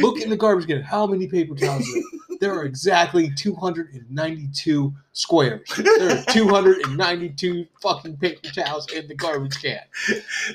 look 0.00 0.20
in 0.20 0.30
the 0.30 0.36
garbage 0.36 0.66
can 0.66 0.82
how 0.82 1.06
many 1.06 1.26
paper 1.26 1.54
towels 1.54 1.82
are 1.82 1.94
there? 1.94 2.38
there 2.40 2.54
are 2.54 2.64
exactly 2.64 3.30
292 3.34 4.94
squares 5.12 5.68
there 5.76 6.18
are 6.18 6.24
292 6.24 7.66
fucking 7.82 8.16
paper 8.16 8.48
towels 8.54 8.90
in 8.92 9.08
the 9.08 9.14
garbage 9.14 9.60
can 9.60 9.80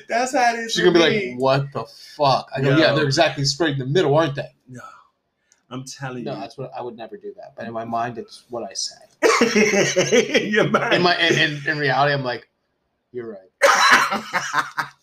That's 0.08 0.34
how 0.34 0.54
it 0.54 0.60
is. 0.60 0.72
She's 0.72 0.84
gonna 0.84 0.94
be 0.94 1.00
like, 1.00 1.40
"What 1.40 1.72
the 1.72 1.84
fuck?" 1.84 2.48
I 2.56 2.60
go, 2.60 2.76
"Yeah, 2.76 2.94
they're 2.94 3.04
exactly 3.04 3.44
straight 3.44 3.74
in 3.74 3.78
the 3.78 3.86
middle, 3.86 4.16
aren't 4.16 4.34
they?" 4.34 4.54
No, 4.68 4.80
I'm 5.70 5.84
telling 5.84 6.24
No, 6.24 6.32
you. 6.32 6.36
No, 6.36 6.40
that's 6.40 6.56
what 6.58 6.72
I 6.76 6.82
would 6.82 6.96
never 6.96 7.16
do 7.16 7.32
that. 7.36 7.54
But 7.56 7.66
in 7.66 7.72
my 7.72 7.84
mind, 7.84 8.18
it's 8.18 8.44
what 8.48 8.62
I 8.68 8.74
say. 8.74 8.96
In 10.52 10.72
my 10.72 11.16
in, 11.18 11.38
in, 11.38 11.68
in 11.68 11.78
reality, 11.78 12.12
I'm 12.14 12.22
like, 12.24 12.48
"You're 13.12 13.30
right. 13.30 13.50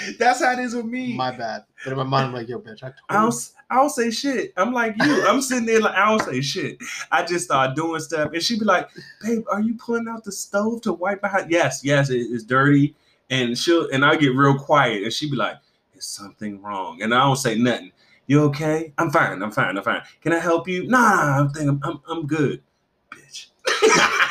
That's 0.18 0.42
how 0.42 0.52
it 0.52 0.58
is 0.58 0.74
with 0.74 0.86
me. 0.86 1.14
My 1.16 1.30
bad." 1.30 1.64
But 1.84 1.92
in 1.92 1.96
my 1.98 2.04
mind, 2.04 2.26
I'm 2.28 2.32
like, 2.34 2.48
"Yo, 2.48 2.58
bitch, 2.60 2.82
I 2.82 2.92
I 3.08 3.14
told 3.20 3.32
don't, 3.32 3.52
I 3.70 3.74
don't 3.76 3.90
say 3.90 4.10
shit. 4.10 4.52
I'm 4.56 4.72
like 4.72 4.94
you. 5.02 5.26
I'm 5.26 5.40
sitting 5.42 5.66
there 5.66 5.80
like 5.80 5.94
I 5.94 6.08
don't 6.08 6.22
say 6.22 6.40
shit. 6.40 6.78
I 7.12 7.22
just 7.24 7.44
start 7.46 7.76
doing 7.76 8.00
stuff, 8.00 8.30
and 8.32 8.42
she'd 8.42 8.58
be 8.60 8.64
like, 8.64 8.88
"Babe, 9.22 9.44
are 9.50 9.60
you 9.60 9.74
pulling 9.74 10.08
out 10.08 10.24
the 10.24 10.32
stove 10.32 10.82
to 10.82 10.92
wipe 10.92 11.20
behind?" 11.20 11.50
Yes, 11.50 11.82
yes, 11.84 12.10
it- 12.10 12.26
it's 12.30 12.44
dirty, 12.44 12.94
and 13.30 13.56
she'll 13.58 13.88
and 13.90 14.04
I 14.04 14.16
get 14.16 14.34
real 14.34 14.58
quiet, 14.58 15.02
and 15.02 15.12
she'd 15.12 15.30
be 15.30 15.36
like, 15.36 15.56
"Is 15.94 16.04
something 16.06 16.60
wrong?" 16.62 17.02
And 17.02 17.14
I 17.14 17.18
don't 17.20 17.36
say 17.36 17.56
nothing. 17.58 17.92
You 18.28 18.42
okay? 18.44 18.92
I'm 18.98 19.10
fine. 19.12 19.40
I'm 19.42 19.52
fine. 19.52 19.76
I'm 19.76 19.84
fine. 19.84 20.02
Can 20.20 20.32
I 20.32 20.40
help 20.40 20.66
you? 20.66 20.88
Nah, 20.88 21.38
I'm 21.38 21.50
thinking 21.50 21.80
I'm 21.84 22.00
I'm 22.08 22.26
good, 22.26 22.62
bitch. 23.10 23.46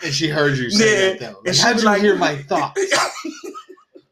And 0.00 0.14
she 0.14 0.28
heard 0.28 0.56
you 0.56 0.70
say 0.78 1.08
Yeah, 1.08 1.10
that 1.10 1.20
though. 1.20 1.26
and 1.38 1.46
Like, 1.46 1.54
she 1.56 1.60
how'd 1.62 1.78
you 1.78 1.82
like- 1.84 2.00
hear 2.00 2.14
my 2.14 2.36
thoughts? 2.36 2.80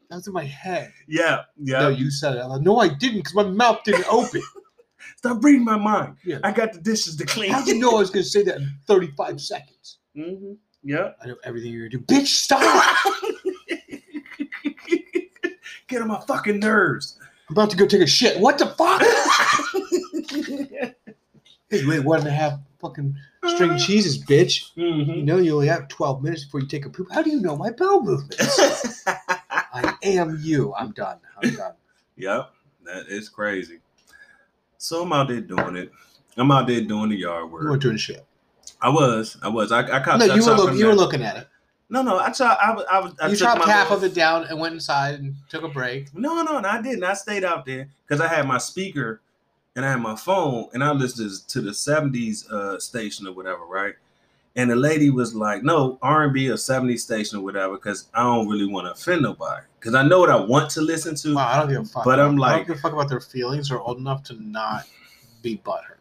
That's 0.09 0.27
in 0.27 0.33
my 0.33 0.45
head. 0.45 0.91
yeah, 1.07 1.41
yeah. 1.61 1.79
No, 1.81 1.89
you 1.89 2.09
said 2.09 2.35
it. 2.37 2.39
I'm 2.41 2.49
like, 2.49 2.61
no, 2.61 2.77
I 2.79 2.87
didn't, 2.87 3.17
because 3.19 3.33
my 3.35 3.43
mouth 3.43 3.83
didn't 3.83 4.05
open. 4.09 4.41
Stop 5.17 5.43
reading 5.43 5.63
my 5.65 5.77
mind. 5.77 6.15
Yeah. 6.23 6.39
I 6.43 6.51
got 6.51 6.71
the 6.73 6.79
dishes 6.79 7.15
to 7.17 7.25
clean. 7.25 7.51
How'd 7.51 7.67
you 7.67 7.77
know 7.79 7.91
I 7.91 7.99
was 7.99 8.09
going 8.09 8.23
to 8.23 8.29
say 8.29 8.43
that 8.43 8.57
in 8.57 8.69
35 8.87 9.41
seconds? 9.41 9.97
hmm 10.15 10.53
Yeah. 10.83 11.11
I 11.21 11.27
know 11.27 11.35
everything 11.43 11.71
you're 11.73 11.89
going 11.89 12.05
to 12.05 12.13
do. 12.15 12.21
Bitch, 12.21 12.27
stop! 12.27 12.95
Get 15.87 16.01
on 16.01 16.07
my 16.09 16.19
fucking 16.27 16.59
nerves. 16.59 17.17
I'm 17.49 17.53
about 17.53 17.69
to 17.71 17.77
go 17.77 17.85
take 17.87 18.01
a 18.01 18.07
shit. 18.07 18.39
What 18.39 18.57
the 18.57 18.67
fuck? 18.67 19.01
Hey, 21.69 21.81
you 21.81 21.91
ate 21.91 22.05
one 22.05 22.19
and 22.19 22.29
a 22.29 22.31
half 22.31 22.53
fucking 22.79 23.13
string 23.45 23.77
cheeses, 23.77 24.17
bitch. 24.23 24.69
You 24.75 24.85
Mhm. 24.85 25.25
know 25.25 25.35
you 25.35 25.53
only 25.53 25.67
have 25.67 25.89
12 25.89 26.23
minutes 26.23 26.45
before 26.45 26.61
you 26.61 26.67
take 26.67 26.85
a 26.85 26.89
poop. 26.89 27.09
How 27.11 27.21
do 27.21 27.29
you 27.29 27.41
know 27.41 27.57
my 27.57 27.71
bowel 27.71 28.01
movements? 28.03 29.03
I 29.85 29.95
am 30.03 30.39
you. 30.41 30.73
I'm 30.75 30.91
done. 30.91 31.17
I'm 31.41 31.55
done. 31.55 31.73
yep, 32.17 32.51
that 32.85 33.07
is 33.07 33.29
crazy. 33.29 33.79
So 34.77 35.03
I'm 35.03 35.13
out 35.13 35.27
there 35.27 35.41
doing 35.41 35.75
it. 35.75 35.91
I'm 36.37 36.51
out 36.51 36.67
there 36.67 36.81
doing 36.81 37.09
the 37.09 37.17
yard 37.17 37.51
work. 37.51 37.63
You 37.63 37.69
weren't 37.69 37.81
doing 37.81 37.97
shit. 37.97 38.25
I 38.81 38.89
was, 38.89 39.37
I 39.41 39.47
was. 39.47 39.71
I, 39.71 39.79
I 39.79 40.03
caught. 40.03 40.19
No, 40.19 40.25
you 40.25 40.45
were 40.45 40.53
looking. 40.53 40.77
You 40.77 40.87
were 40.87 40.95
looking 40.95 41.23
at 41.23 41.37
it. 41.37 41.47
No, 41.89 42.01
no, 42.01 42.19
I 42.19 42.31
chopped. 42.31 42.61
I. 42.61 42.73
I. 42.73 43.11
I 43.21 43.27
you 43.29 43.35
chopped 43.35 43.63
half 43.65 43.89
little- 43.89 44.05
of 44.05 44.11
it 44.11 44.15
down 44.15 44.43
and 44.45 44.59
went 44.59 44.73
inside 44.73 45.19
and 45.19 45.35
took 45.49 45.63
a 45.63 45.69
break. 45.69 46.13
No, 46.13 46.43
no, 46.43 46.59
no, 46.59 46.69
I 46.69 46.81
didn't. 46.81 47.03
I 47.03 47.13
stayed 47.13 47.43
out 47.43 47.65
there 47.65 47.89
because 48.05 48.21
I 48.21 48.27
had 48.27 48.45
my 48.45 48.57
speaker 48.57 49.21
and 49.75 49.85
I 49.85 49.91
had 49.91 50.01
my 50.01 50.15
phone 50.15 50.67
and 50.73 50.83
I 50.83 50.91
listened 50.91 51.47
to 51.47 51.61
the 51.61 51.71
'70s 51.71 52.51
uh, 52.51 52.79
station 52.79 53.27
or 53.27 53.33
whatever, 53.33 53.65
right? 53.65 53.95
And 54.57 54.69
the 54.71 54.75
lady 54.75 55.11
was 55.11 55.33
like, 55.35 55.63
"No 55.63 55.99
R&B 56.01 56.49
or 56.49 56.55
'70s 56.55 56.99
station 57.01 57.37
or 57.37 57.41
whatever," 57.43 57.75
because 57.75 58.09
I 58.13 58.23
don't 58.23 58.47
really 58.49 58.65
want 58.65 58.87
to 58.87 58.91
offend 58.91 59.21
nobody. 59.21 59.61
Because 59.79 59.93
I 59.93 60.01
know 60.01 60.19
what 60.19 60.31
I 60.31 60.35
want 60.35 60.69
to 60.71 60.81
listen 60.81 61.15
to. 61.15 61.35
Wow, 61.35 61.47
I 61.47 61.59
don't 61.59 61.69
give 61.69 61.81
a 61.83 61.85
fuck. 61.85 62.03
But 62.03 62.19
I'm 62.19 62.35
I 62.35 62.37
like- 62.47 62.55
don't 62.57 62.67
give 62.69 62.77
a 62.77 62.79
fuck 62.79 62.93
about 62.93 63.07
their 63.07 63.19
feelings. 63.21 63.69
They're 63.69 63.79
old 63.79 63.99
enough 63.99 64.23
to 64.23 64.33
not 64.43 64.85
be 65.43 65.61
butthurt. 65.63 65.99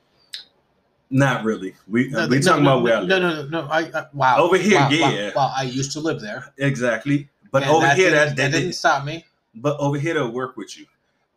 Not 1.10 1.44
really. 1.44 1.74
We 1.86 2.08
No, 2.08 2.26
we 2.26 2.36
no, 2.36 2.42
talking 2.42 2.64
no, 2.64 2.72
about 2.78 2.82
where 2.82 3.02
no, 3.04 3.18
no, 3.20 3.42
no, 3.42 3.48
no. 3.48 3.68
I, 3.70 3.80
I 3.94 4.06
wow. 4.14 4.38
Over 4.38 4.56
here, 4.56 4.80
wow, 4.80 4.88
yeah. 4.90 5.26
Wow, 5.28 5.32
wow, 5.36 5.52
I 5.56 5.62
used 5.64 5.92
to 5.92 6.00
live 6.00 6.20
there. 6.20 6.52
exactly. 6.56 7.28
But 7.52 7.62
and 7.62 7.70
over 7.70 7.88
here, 7.90 8.10
didn't- 8.10 8.36
that, 8.36 8.50
that, 8.52 8.58
didn't 8.58 8.72
stop 8.72 9.04
me. 9.04 9.24
But 9.54 9.78
over 9.78 9.98
here, 9.98 10.14
they'll 10.14 10.32
work 10.32 10.56
with 10.56 10.76
you. 10.78 10.86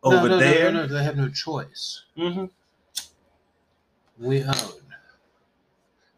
No, 0.04 0.12
Over 0.16 0.28
no, 0.30 0.34
no, 0.34 0.38
there, 0.38 0.72
no, 0.72 0.86
no, 0.86 0.94
they 0.94 1.04
have 1.04 1.16
no 1.16 1.28
choice. 1.28 2.02
Mhm. 2.18 2.50
We 4.18 4.42
own. 4.42 4.54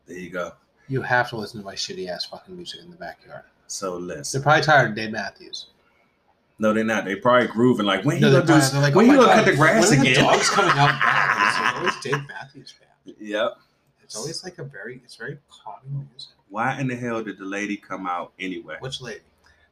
there 0.06 0.16
you 0.18 0.30
go. 0.30 0.52
You 0.92 1.00
have 1.00 1.30
to 1.30 1.36
listen 1.36 1.58
to 1.60 1.64
my 1.64 1.74
shitty 1.74 2.06
ass 2.08 2.26
fucking 2.26 2.54
music 2.54 2.80
in 2.82 2.90
the 2.90 2.96
backyard. 2.96 3.44
So 3.66 3.96
listen. 3.96 4.38
They're 4.38 4.42
probably 4.44 4.62
tired 4.62 4.90
of 4.90 4.94
Dave 4.96 5.10
Matthews. 5.10 5.68
No, 6.58 6.74
they're 6.74 6.84
not. 6.84 7.06
They 7.06 7.16
probably 7.16 7.48
grooving 7.48 7.86
like 7.86 8.04
when 8.04 8.20
No, 8.20 8.26
you 8.28 8.32
they're 8.34 8.42
gonna 8.42 8.60
do? 8.60 8.60
probably- 8.60 8.80
this- 8.80 8.82
like, 8.82 8.94
when 8.94 9.08
"Oh 9.08 9.12
you 9.14 9.18
my 9.18 9.24
gonna 9.24 9.34
cut 9.36 9.44
the 9.50 9.56
grass 9.56 9.90
when 9.90 10.00
again? 10.00 10.14
The 10.14 10.20
dogs 10.20 10.50
coming 10.50 10.70
out 10.72 10.76
back. 11.02 11.48
It's 11.48 11.78
always 11.78 12.00
Dave 12.04 12.28
Matthews 12.28 12.74
band. 12.78 13.16
Yep. 13.20 13.56
It's 14.02 14.16
always 14.16 14.44
like 14.44 14.58
a 14.58 14.64
very, 14.64 15.00
it's 15.02 15.16
very 15.16 15.38
calming 15.48 16.06
music. 16.10 16.32
Why 16.50 16.78
in 16.78 16.88
the 16.88 16.94
hell 16.96 17.22
did 17.24 17.38
the 17.38 17.46
lady 17.46 17.78
come 17.78 18.06
out 18.06 18.32
anyway? 18.38 18.76
Which 18.80 19.00
lady? 19.00 19.20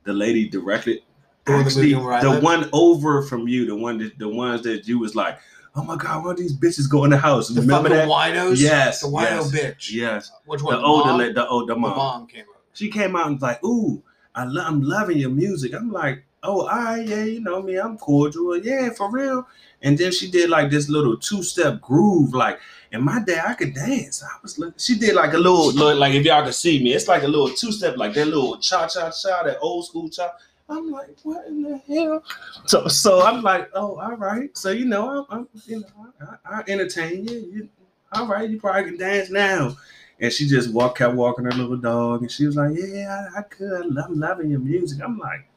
The 0.05 0.15
lady 0.15 0.49
directed. 0.49 1.01
The 1.45 1.53
one 1.53 1.61
actually, 1.67 1.83
moved 1.83 1.93
in 1.99 2.05
where 2.05 2.13
I 2.15 2.23
the 2.23 2.41
one 2.41 2.71
over 2.73 3.23
from 3.23 3.47
you, 3.47 3.67
the 3.67 3.77
one 3.77 3.99
that 3.99 4.19
the 4.19 4.29
ones 4.29 4.63
that 4.63 4.89
you 4.89 4.99
was 4.99 5.15
like, 5.15 5.39
oh 5.77 5.85
my 5.85 5.97
god, 5.97 6.25
why 6.25 6.35
these 6.35 6.57
bitches 6.57 6.89
go 6.91 7.05
in 7.05 7.11
the 7.11 7.19
house? 7.19 7.49
The 7.49 7.61
Remember 7.61 7.89
fucking 7.91 8.09
that? 8.09 8.09
winos. 8.09 8.61
Yes, 8.61 9.01
The 9.03 9.09
wino 9.09 9.23
yes, 9.23 9.51
bitch. 9.53 9.93
Yes, 9.93 10.33
Which 10.47 10.63
one? 10.63 10.77
the 10.77 10.83
older, 10.85 11.11
mom? 11.11 11.35
the 11.35 11.49
older 11.49 11.75
The 11.75 11.79
mom. 11.81 11.97
mom 11.97 12.27
came 12.27 12.43
over. 12.43 12.59
She 12.73 12.89
came 12.91 13.17
out 13.17 13.27
and 13.27 13.37
was 13.37 13.43
like, 13.43 13.63
ooh, 13.65 14.03
I 14.35 14.45
lo- 14.45 14.65
I'm 14.65 14.81
loving 14.83 15.19
your 15.19 15.31
music. 15.31 15.75
I'm 15.75 15.91
like, 15.93 16.25
oh, 16.43 16.63
all 16.63 16.67
right, 16.69 17.07
yeah, 17.07 17.25
you 17.25 17.41
know 17.41 17.61
me, 17.63 17.77
I'm 17.77 17.99
cordial, 17.99 18.57
yeah, 18.57 18.91
for 18.91 19.11
real. 19.11 19.47
And 19.83 19.97
then 19.99 20.13
she 20.13 20.31
did 20.31 20.49
like 20.51 20.71
this 20.71 20.89
little 20.89 21.17
two 21.17 21.43
step 21.43 21.81
groove, 21.81 22.33
like, 22.35 22.59
and 22.93 23.03
my 23.03 23.21
dad, 23.25 23.45
I 23.47 23.55
could 23.55 23.75
dance. 23.75 24.23
I 24.23 24.29
was 24.43 24.59
looking, 24.59 24.75
she 24.79 24.99
did 24.99 25.15
like 25.15 25.33
a 25.35 25.39
little, 25.39 25.67
little, 25.73 25.97
like 25.97 26.15
if 26.15 26.25
y'all 26.25 26.45
could 26.45 26.55
see 26.55 26.83
me, 26.83 26.93
it's 26.95 27.09
like 27.09 27.23
a 27.23 27.29
little 27.29 27.51
two 27.51 27.73
step, 27.73 27.97
like 27.97 28.15
that 28.15 28.27
little 28.27 28.57
cha 28.59 28.87
cha 28.89 29.11
cha, 29.11 29.43
that 29.45 29.59
old 29.61 29.87
school 29.87 30.09
cha. 30.09 30.31
I'm 30.71 30.91
like, 30.91 31.17
what 31.23 31.47
in 31.47 31.63
the 31.63 31.79
hell? 31.79 32.23
So, 32.67 32.89
so 32.89 33.23
I'm 33.23 33.43
like, 33.43 33.71
oh, 33.75 33.99
all 33.99 34.17
right. 34.17 34.57
So 34.57 34.71
you 34.71 34.85
know, 34.85 35.27
I'm, 35.31 35.39
I'm 35.39 35.49
you 35.67 35.81
know, 35.81 36.39
I, 36.45 36.59
I 36.59 36.63
entertain 36.69 37.27
you. 37.27 37.39
you. 37.53 37.69
All 38.13 38.27
right, 38.27 38.49
you 38.49 38.59
probably 38.59 38.91
can 38.91 38.99
dance 38.99 39.31
now. 39.31 39.77
And 40.21 40.33
she 40.33 40.47
just 40.47 40.73
walked, 40.73 40.99
kept 40.99 41.15
walking 41.15 41.45
her 41.45 41.53
little 41.53 41.77
dog, 41.77 42.23
and 42.23 42.31
she 42.31 42.45
was 42.47 42.57
like, 42.57 42.73
"Yeah, 42.77 43.29
I, 43.35 43.39
I 43.39 43.43
could. 43.43 43.97
I'm 43.97 44.19
loving 44.19 44.51
your 44.51 44.61
music." 44.61 45.01
I'm 45.03 45.19
like, 45.19 45.49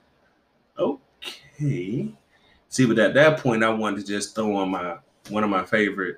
"Okay." 0.77 2.13
See, 2.69 2.85
but 2.85 2.97
at 2.99 3.13
that 3.13 3.39
point, 3.39 3.63
I 3.63 3.69
wanted 3.69 4.01
to 4.01 4.07
just 4.07 4.35
throw 4.35 4.55
on 4.55 4.69
my 4.69 4.97
one 5.29 5.43
of 5.43 5.49
my 5.49 5.63
favorite, 5.63 6.17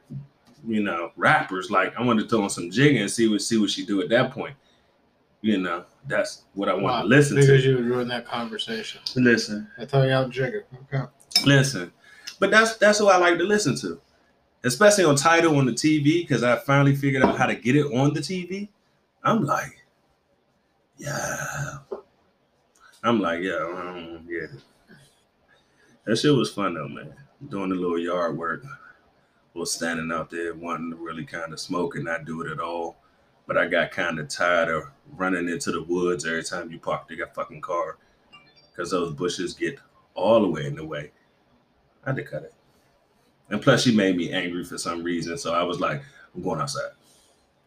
you 0.66 0.84
know, 0.84 1.12
rappers. 1.16 1.72
Like 1.72 1.96
I 1.98 2.02
wanted 2.04 2.24
to 2.24 2.30
throw 2.30 2.44
on 2.44 2.50
some 2.50 2.70
Jigga 2.70 3.02
and 3.02 3.12
see 3.12 3.28
what 3.28 3.42
see 3.42 3.58
what 3.58 3.70
she 3.70 3.86
do 3.86 4.02
at 4.02 4.10
that 4.10 4.32
point. 4.32 4.56
You 5.46 5.60
know, 5.60 5.86
that's 6.08 6.46
what 6.56 6.70
I 6.70 6.74
want 6.74 6.86
Wow, 6.86 7.02
to 7.04 7.08
listen 7.08 7.36
because 7.36 7.62
to. 7.62 7.70
you 7.70 7.76
would 7.76 7.86
ruin 7.86 8.08
that 8.08 8.26
conversation. 8.26 9.00
Listen, 9.16 9.68
I 9.78 9.86
throw 9.86 10.02
you 10.02 10.12
out 10.12 10.32
Jigga. 10.32 10.64
Okay. 10.92 11.04
listen. 11.46 11.92
But 12.40 12.50
that's 12.50 12.78
that's 12.78 13.00
what 13.00 13.14
I 13.14 13.20
like 13.20 13.38
to 13.38 13.44
listen 13.44 13.76
to, 13.82 14.02
especially 14.64 15.04
on 15.04 15.16
title 15.16 15.56
on 15.58 15.68
the 15.68 15.72
TV 15.72 16.22
because 16.28 16.42
I 16.42 16.56
finally 16.56 16.96
figured 16.96 17.22
out 17.22 17.38
how 17.38 17.46
to 17.46 17.54
get 17.54 17.76
it 17.76 17.86
on 17.94 18.16
the 18.16 18.22
TV. 18.22 18.70
I'm 19.24 19.44
like, 19.44 19.86
yeah. 20.98 21.78
I'm 23.04 23.20
like, 23.20 23.42
yeah, 23.44 23.54
um, 23.58 24.26
yeah. 24.28 24.48
That 26.06 26.16
shit 26.18 26.34
was 26.34 26.52
fun 26.52 26.74
though, 26.74 26.88
man. 26.88 27.14
Doing 27.50 27.70
the 27.70 27.76
little 27.76 28.00
yard 28.00 28.36
work, 28.36 28.64
was 29.54 29.72
standing 29.72 30.12
out 30.12 30.32
there 30.32 30.56
wanting 30.56 30.90
to 30.90 30.96
really 30.98 31.24
kind 31.24 31.54
of 31.54 31.60
smoke 31.60 31.96
and 31.98 32.06
not 32.06 32.26
do 32.26 32.42
it 32.42 32.52
at 32.52 32.60
all. 32.60 32.98
But 33.48 33.58
I 33.58 33.68
got 33.68 33.92
kind 33.92 34.20
of 34.20 34.28
tired 34.28 34.70
of 34.70 34.84
running 35.16 35.48
into 35.50 35.72
the 35.72 35.84
woods 35.84 36.26
every 36.26 36.44
time 36.44 36.72
you 36.72 36.80
park 36.80 37.10
your 37.10 37.28
fucking 37.28 37.62
car 37.62 37.98
because 38.72 38.92
those 38.92 39.14
bushes 39.14 39.54
get 39.54 39.80
all 40.16 40.42
the 40.42 40.48
way 40.48 40.66
in 40.66 40.76
the 40.76 40.86
way. 40.86 41.12
I 42.06 42.10
had 42.10 42.16
to 42.18 42.24
cut 42.24 42.44
it. 42.44 42.54
And 43.50 43.62
plus, 43.62 43.84
she 43.84 43.96
made 43.96 44.18
me 44.18 44.32
angry 44.32 44.64
for 44.64 44.78
some 44.78 45.04
reason. 45.04 45.38
So 45.38 45.54
I 45.54 45.62
was 45.64 45.80
like, 45.80 46.02
I'm 46.34 46.42
going 46.42 46.60
outside. 46.60 46.90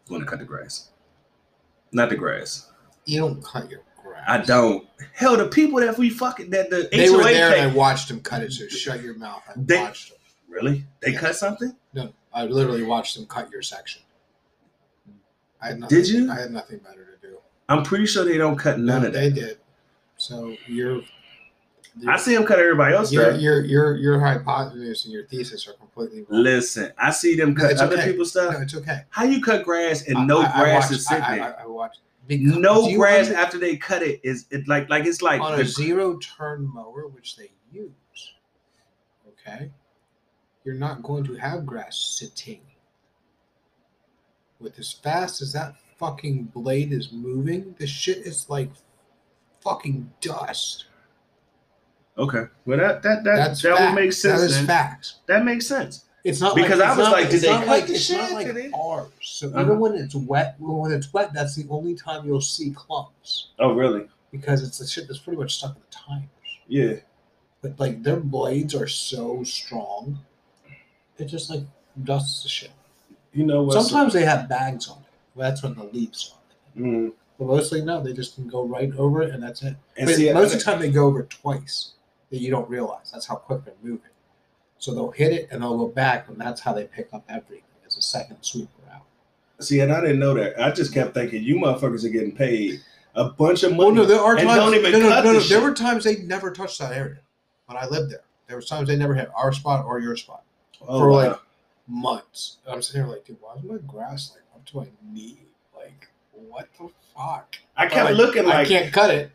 I'm 0.05 0.09
going 0.09 0.21
to 0.21 0.27
cut 0.27 0.39
the 0.39 0.45
grass. 0.45 0.89
Not 1.93 2.09
the 2.09 2.17
grass. 2.17 2.69
You 3.05 3.19
don't 3.21 3.41
cut 3.43 3.69
your 3.71 3.81
grass. 4.03 4.23
I 4.27 4.39
don't. 4.39 4.85
Hell, 5.13 5.37
the 5.37 5.47
people 5.47 5.79
that 5.79 5.97
we 5.97 6.09
fucking, 6.09 6.49
that 6.49 6.69
the 6.69 6.89
They 6.91 7.07
HOA 7.07 7.17
were 7.17 7.23
there 7.23 7.51
pay- 7.51 7.59
and 7.61 7.71
I 7.71 7.73
watched 7.73 8.09
them 8.09 8.19
cut 8.19 8.43
it. 8.43 8.51
So 8.51 8.67
shut 8.67 9.01
your 9.01 9.15
mouth. 9.15 9.41
I 9.47 9.53
They- 9.55 9.79
watched 9.81 10.09
them. 10.09 10.17
Really? 10.49 10.85
They 11.01 11.13
Yeah. 11.13 11.19
cut 11.19 11.35
something? 11.37 11.73
No, 11.93 12.11
I 12.33 12.43
literally 12.45 12.83
watched 12.83 13.15
them 13.15 13.25
cut 13.27 13.49
your 13.51 13.61
section. 13.61 14.01
I 15.61 15.73
nothing, 15.73 15.97
Did 15.97 16.07
you? 16.07 16.31
I 16.31 16.39
had 16.39 16.51
nothing 16.51 16.79
better 16.79 17.05
to 17.21 17.27
do. 17.27 17.37
I'm 17.67 17.83
pretty 17.83 18.05
sure 18.05 18.23
they 18.25 18.37
don't 18.37 18.55
cut 18.57 18.79
none 18.79 19.01
No, 19.01 19.07
of 19.07 19.13
they 19.13 19.29
that. 19.29 19.35
They 19.35 19.41
did. 19.41 19.57
So 20.17 20.55
you're. 20.67 21.01
I 22.07 22.17
see 22.17 22.33
them 22.35 22.45
cut 22.45 22.59
everybody 22.59 22.95
else 22.95 23.11
Your 23.11 23.25
stuff. 23.31 23.41
your 23.41 23.65
your 23.65 23.95
your 23.97 24.19
hypothesis 24.19 25.03
and 25.05 25.13
your 25.13 25.25
thesis 25.25 25.67
are 25.67 25.73
completely 25.73 26.19
wrong. 26.29 26.43
Listen, 26.43 26.93
I 26.97 27.11
see 27.11 27.35
them 27.35 27.55
cut 27.55 27.77
other 27.77 27.97
okay. 27.97 28.11
people's 28.11 28.33
No, 28.35 28.49
stuff. 28.51 28.61
it's 28.61 28.75
okay. 28.75 29.01
How 29.09 29.23
you 29.25 29.41
cut 29.41 29.65
grass 29.65 30.03
and 30.07 30.17
I- 30.19 30.25
no 30.25 30.41
I- 30.41 30.45
I 30.53 30.59
grass 30.59 30.83
watched- 30.83 30.91
is 30.93 31.07
sitting 31.07 31.23
I, 31.23 31.35
there? 31.35 31.59
I, 31.59 31.63
I 31.63 31.65
watched. 31.67 31.99
No 32.29 32.95
grass 32.95 33.27
under- 33.27 33.39
after 33.39 33.57
they 33.57 33.75
cut 33.75 34.03
it 34.03 34.21
is 34.23 34.45
it 34.51 34.67
like 34.67 34.89
like 34.89 35.05
it's 35.05 35.21
like 35.21 35.41
on 35.41 35.57
the- 35.57 35.63
a 35.63 35.65
zero 35.65 36.17
turn 36.19 36.71
mower, 36.73 37.07
which 37.07 37.35
they 37.35 37.51
use. 37.73 37.91
Okay, 39.27 39.69
you're 40.63 40.75
not 40.75 41.01
going 41.03 41.23
to 41.25 41.33
have 41.35 41.65
grass 41.65 41.97
sitting. 42.19 42.61
With 44.59 44.77
as 44.79 44.91
fast 44.91 45.41
as 45.41 45.53
that 45.53 45.75
fucking 45.97 46.45
blade 46.45 46.91
is 46.91 47.11
moving, 47.11 47.75
the 47.79 47.87
shit 47.87 48.17
is 48.19 48.49
like 48.49 48.69
fucking 49.61 50.11
dust. 50.21 50.85
okay. 52.17 52.43
Well, 52.65 52.77
that 52.77 53.01
that 53.03 53.23
that 53.23 53.35
That's 53.35 53.61
that 53.61 53.79
would 53.93 53.95
make 54.01 54.13
sense. 54.13 54.41
That 54.41 54.45
is 54.45 54.55
then. 54.57 54.67
facts. 54.67 55.19
That 55.27 55.45
makes 55.45 55.65
sense. 55.67 56.05
It's 56.25 56.41
not 56.41 56.53
Because 56.55 56.79
like, 56.79 56.89
I 56.89 56.97
was 56.97 57.07
not 57.07 57.11
like, 57.13 57.29
did 57.29 57.41
they 57.41 57.49
not 57.49 57.59
cut 57.63 57.67
like, 57.67 57.87
the 57.87 57.93
it's 57.93 58.09
not 58.11 58.27
shit? 58.27 58.33
like 58.35 58.53
they- 58.53 58.71
ours. 58.71 59.09
So 59.21 59.47
Uh-huh. 59.47 59.61
even 59.61 59.79
when 59.79 59.95
it's 59.95 60.13
wet, 60.15 60.55
when 60.59 60.91
it's 60.91 61.13
wet, 61.13 61.31
that's 61.33 61.55
the 61.55 61.65
only 61.69 61.95
time 61.95 62.25
you'll 62.25 62.41
see 62.41 62.71
clumps 62.71 63.51
Oh, 63.57 63.71
really? 63.73 64.05
because 64.29 64.61
it's 64.61 64.77
the 64.79 64.85
shit 64.85 65.07
that's 65.07 65.19
pretty 65.21 65.37
much 65.39 65.55
stuck 65.55 65.75
in 65.77 65.81
the 65.81 65.87
tires. 65.95 66.29
Yeah. 66.67 66.95
But 67.61 67.79
like 67.79 68.03
their 68.03 68.19
blades 68.19 68.75
are 68.75 68.87
so 68.87 69.43
strong, 69.45 70.19
it 71.17 71.25
just 71.25 71.49
like 71.49 71.63
dusts 72.03 72.43
the 72.43 72.49
shit. 72.49 72.71
You 73.33 73.45
know 73.45 73.63
what? 73.63 73.73
Sometimes 73.73 74.13
they 74.13 74.23
have 74.25 74.49
bags 74.49 74.87
on 74.89 74.97
it. 74.99 75.03
That's 75.35 75.63
when 75.63 75.75
the 75.75 75.83
leaves 75.83 76.33
on 76.35 76.83
it. 76.83 76.85
Mm. 76.85 77.13
But 77.37 77.47
mostly 77.47 77.81
no, 77.81 78.01
they 78.03 78.11
just 78.13 78.35
can 78.35 78.47
go 78.47 78.65
right 78.65 78.91
over 78.97 79.21
it 79.21 79.33
and 79.33 79.41
that's 79.41 79.63
it. 79.63 79.75
And 79.97 80.07
But 80.07 80.15
see, 80.15 80.31
most 80.33 80.53
of 80.53 80.59
the 80.59 80.65
time 80.65 80.79
they 80.79 80.89
go 80.91 81.05
over 81.05 81.23
twice 81.23 81.93
that 82.31 82.39
you 82.39 82.51
don't 82.51 82.69
realize. 82.69 83.11
That's 83.11 83.25
how 83.25 83.35
quick 83.35 83.63
they're 83.65 83.73
moving. 83.81 84.01
So 84.77 84.93
they'll 84.93 85.11
hit 85.11 85.33
it 85.33 85.47
and 85.51 85.61
they'll 85.61 85.77
go 85.77 85.87
back, 85.87 86.29
and 86.29 86.37
that's 86.39 86.61
how 86.61 86.73
they 86.73 86.85
pick 86.85 87.09
up 87.13 87.23
everything 87.29 87.63
as 87.85 87.97
a 87.97 88.01
second 88.01 88.37
sweeper 88.41 88.69
out. 88.93 89.03
see, 89.59 89.79
and 89.81 89.91
I 89.91 89.99
didn't 90.01 90.19
know 90.19 90.33
that. 90.35 90.61
I 90.61 90.71
just 90.71 90.93
kept 90.93 91.13
thinking 91.13 91.43
you 91.43 91.55
motherfuckers 91.55 92.05
are 92.05 92.09
getting 92.09 92.33
paid 92.35 92.79
a 93.15 93.25
bunch 93.29 93.63
of 93.63 93.71
money. 93.71 93.83
Well, 93.85 93.95
no, 93.95 94.05
there 94.05 94.21
are 94.21 94.35
times. 94.35 94.47
don't 94.55 94.75
even 94.75 94.91
no, 94.91 94.99
no, 94.99 95.09
no, 95.09 95.33
no. 95.33 95.39
There 95.39 95.61
were 95.61 95.73
times 95.73 96.03
they 96.03 96.17
never 96.23 96.51
touched 96.51 96.79
that 96.79 96.93
area 96.93 97.19
when 97.65 97.77
I 97.77 97.87
lived 97.87 98.11
there. 98.11 98.23
There 98.47 98.55
was 98.55 98.67
times 98.67 98.87
they 98.87 98.95
never 98.95 99.13
hit 99.13 99.29
our 99.35 99.51
spot 99.51 99.85
or 99.85 99.99
your 99.99 100.15
spot 100.15 100.43
Oh, 100.87 100.99
for 100.99 101.11
like 101.11 101.37
months. 101.89 102.57
And 102.65 102.75
I'm 102.75 102.81
sitting 102.81 103.01
here 103.01 103.11
like, 103.11 103.25
dude, 103.25 103.37
why 103.41 103.55
is 103.55 103.63
my 103.63 103.77
grass 103.87 104.31
like 104.33 104.43
up 104.55 104.65
to 104.67 104.77
my 104.77 104.87
knee? 105.11 105.39
Like, 105.75 106.07
what 106.31 106.69
the 106.79 106.89
fuck? 107.15 107.57
I 107.75 107.87
kept 107.87 108.11
Like, 108.11 108.17
looking 108.17 108.45
like 108.45 108.55
I 108.55 108.65
can't 108.65 108.93
cut 108.93 109.09
it. 109.09 109.31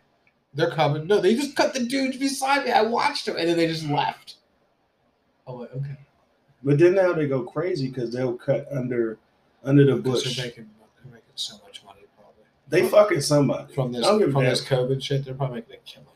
They're 0.54 0.70
coming. 0.70 1.06
No, 1.08 1.20
they 1.20 1.34
just 1.34 1.56
cut 1.56 1.74
the 1.74 1.84
dudes 1.84 2.16
beside 2.16 2.64
me. 2.64 2.70
I 2.70 2.82
watched 2.82 3.26
them, 3.26 3.36
and 3.36 3.48
then 3.48 3.56
they 3.56 3.66
just 3.66 3.86
left. 3.86 4.36
I'm 5.48 5.58
like, 5.58 5.74
okay. 5.74 5.96
But 6.62 6.78
then 6.78 6.94
now 6.94 7.12
they 7.12 7.26
go 7.26 7.42
crazy 7.42 7.88
because 7.88 8.12
they'll 8.12 8.36
cut 8.36 8.66
under 8.72 9.18
under 9.64 9.84
the 9.84 9.96
bush. 9.96 10.36
they're 10.36 10.46
making, 10.46 10.70
they're 11.02 11.12
making 11.12 11.26
so 11.34 11.56
much 11.64 11.82
money 11.84 12.00
probably 12.16 12.44
They 12.68 12.88
fucking 12.88 13.20
somebody. 13.20 13.74
from 13.74 13.92
this 13.92 14.04
I 14.06 14.10
don't 14.10 14.18
give 14.20 14.28
a 14.28 14.32
from 14.32 14.44
this 14.44 14.64
COVID 14.64 15.02
shit. 15.02 15.24
They're 15.24 15.34
probably 15.34 15.56
making 15.60 15.74
a 15.74 15.78
killing. 15.84 16.08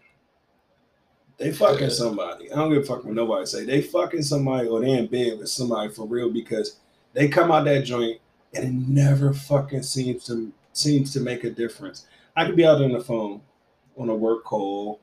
They 1.38 1.52
fucking 1.52 1.90
somebody. 1.90 2.50
I 2.50 2.56
don't 2.56 2.72
give 2.72 2.82
a 2.82 2.86
fuck 2.86 3.04
what 3.04 3.14
nobody 3.14 3.46
say. 3.46 3.64
They 3.64 3.80
fucking 3.80 4.22
somebody 4.22 4.68
or 4.68 4.80
they 4.80 4.90
in 4.90 5.06
bed 5.06 5.38
with 5.38 5.48
somebody 5.48 5.90
for 5.90 6.04
real 6.04 6.30
because 6.30 6.78
they 7.14 7.28
come 7.28 7.52
out 7.52 7.64
that 7.66 7.84
joint 7.84 8.20
and 8.54 8.64
it 8.64 8.88
never 8.88 9.32
fucking 9.32 9.82
seems 9.84 10.24
to 10.24 10.52
seems 10.72 11.12
to 11.12 11.20
make 11.20 11.44
a 11.44 11.50
difference. 11.50 12.06
I 12.36 12.44
could 12.44 12.56
be 12.56 12.66
out 12.66 12.82
on 12.82 12.92
the 12.92 13.00
phone 13.00 13.40
on 13.96 14.08
a 14.08 14.14
work 14.14 14.44
call, 14.44 15.00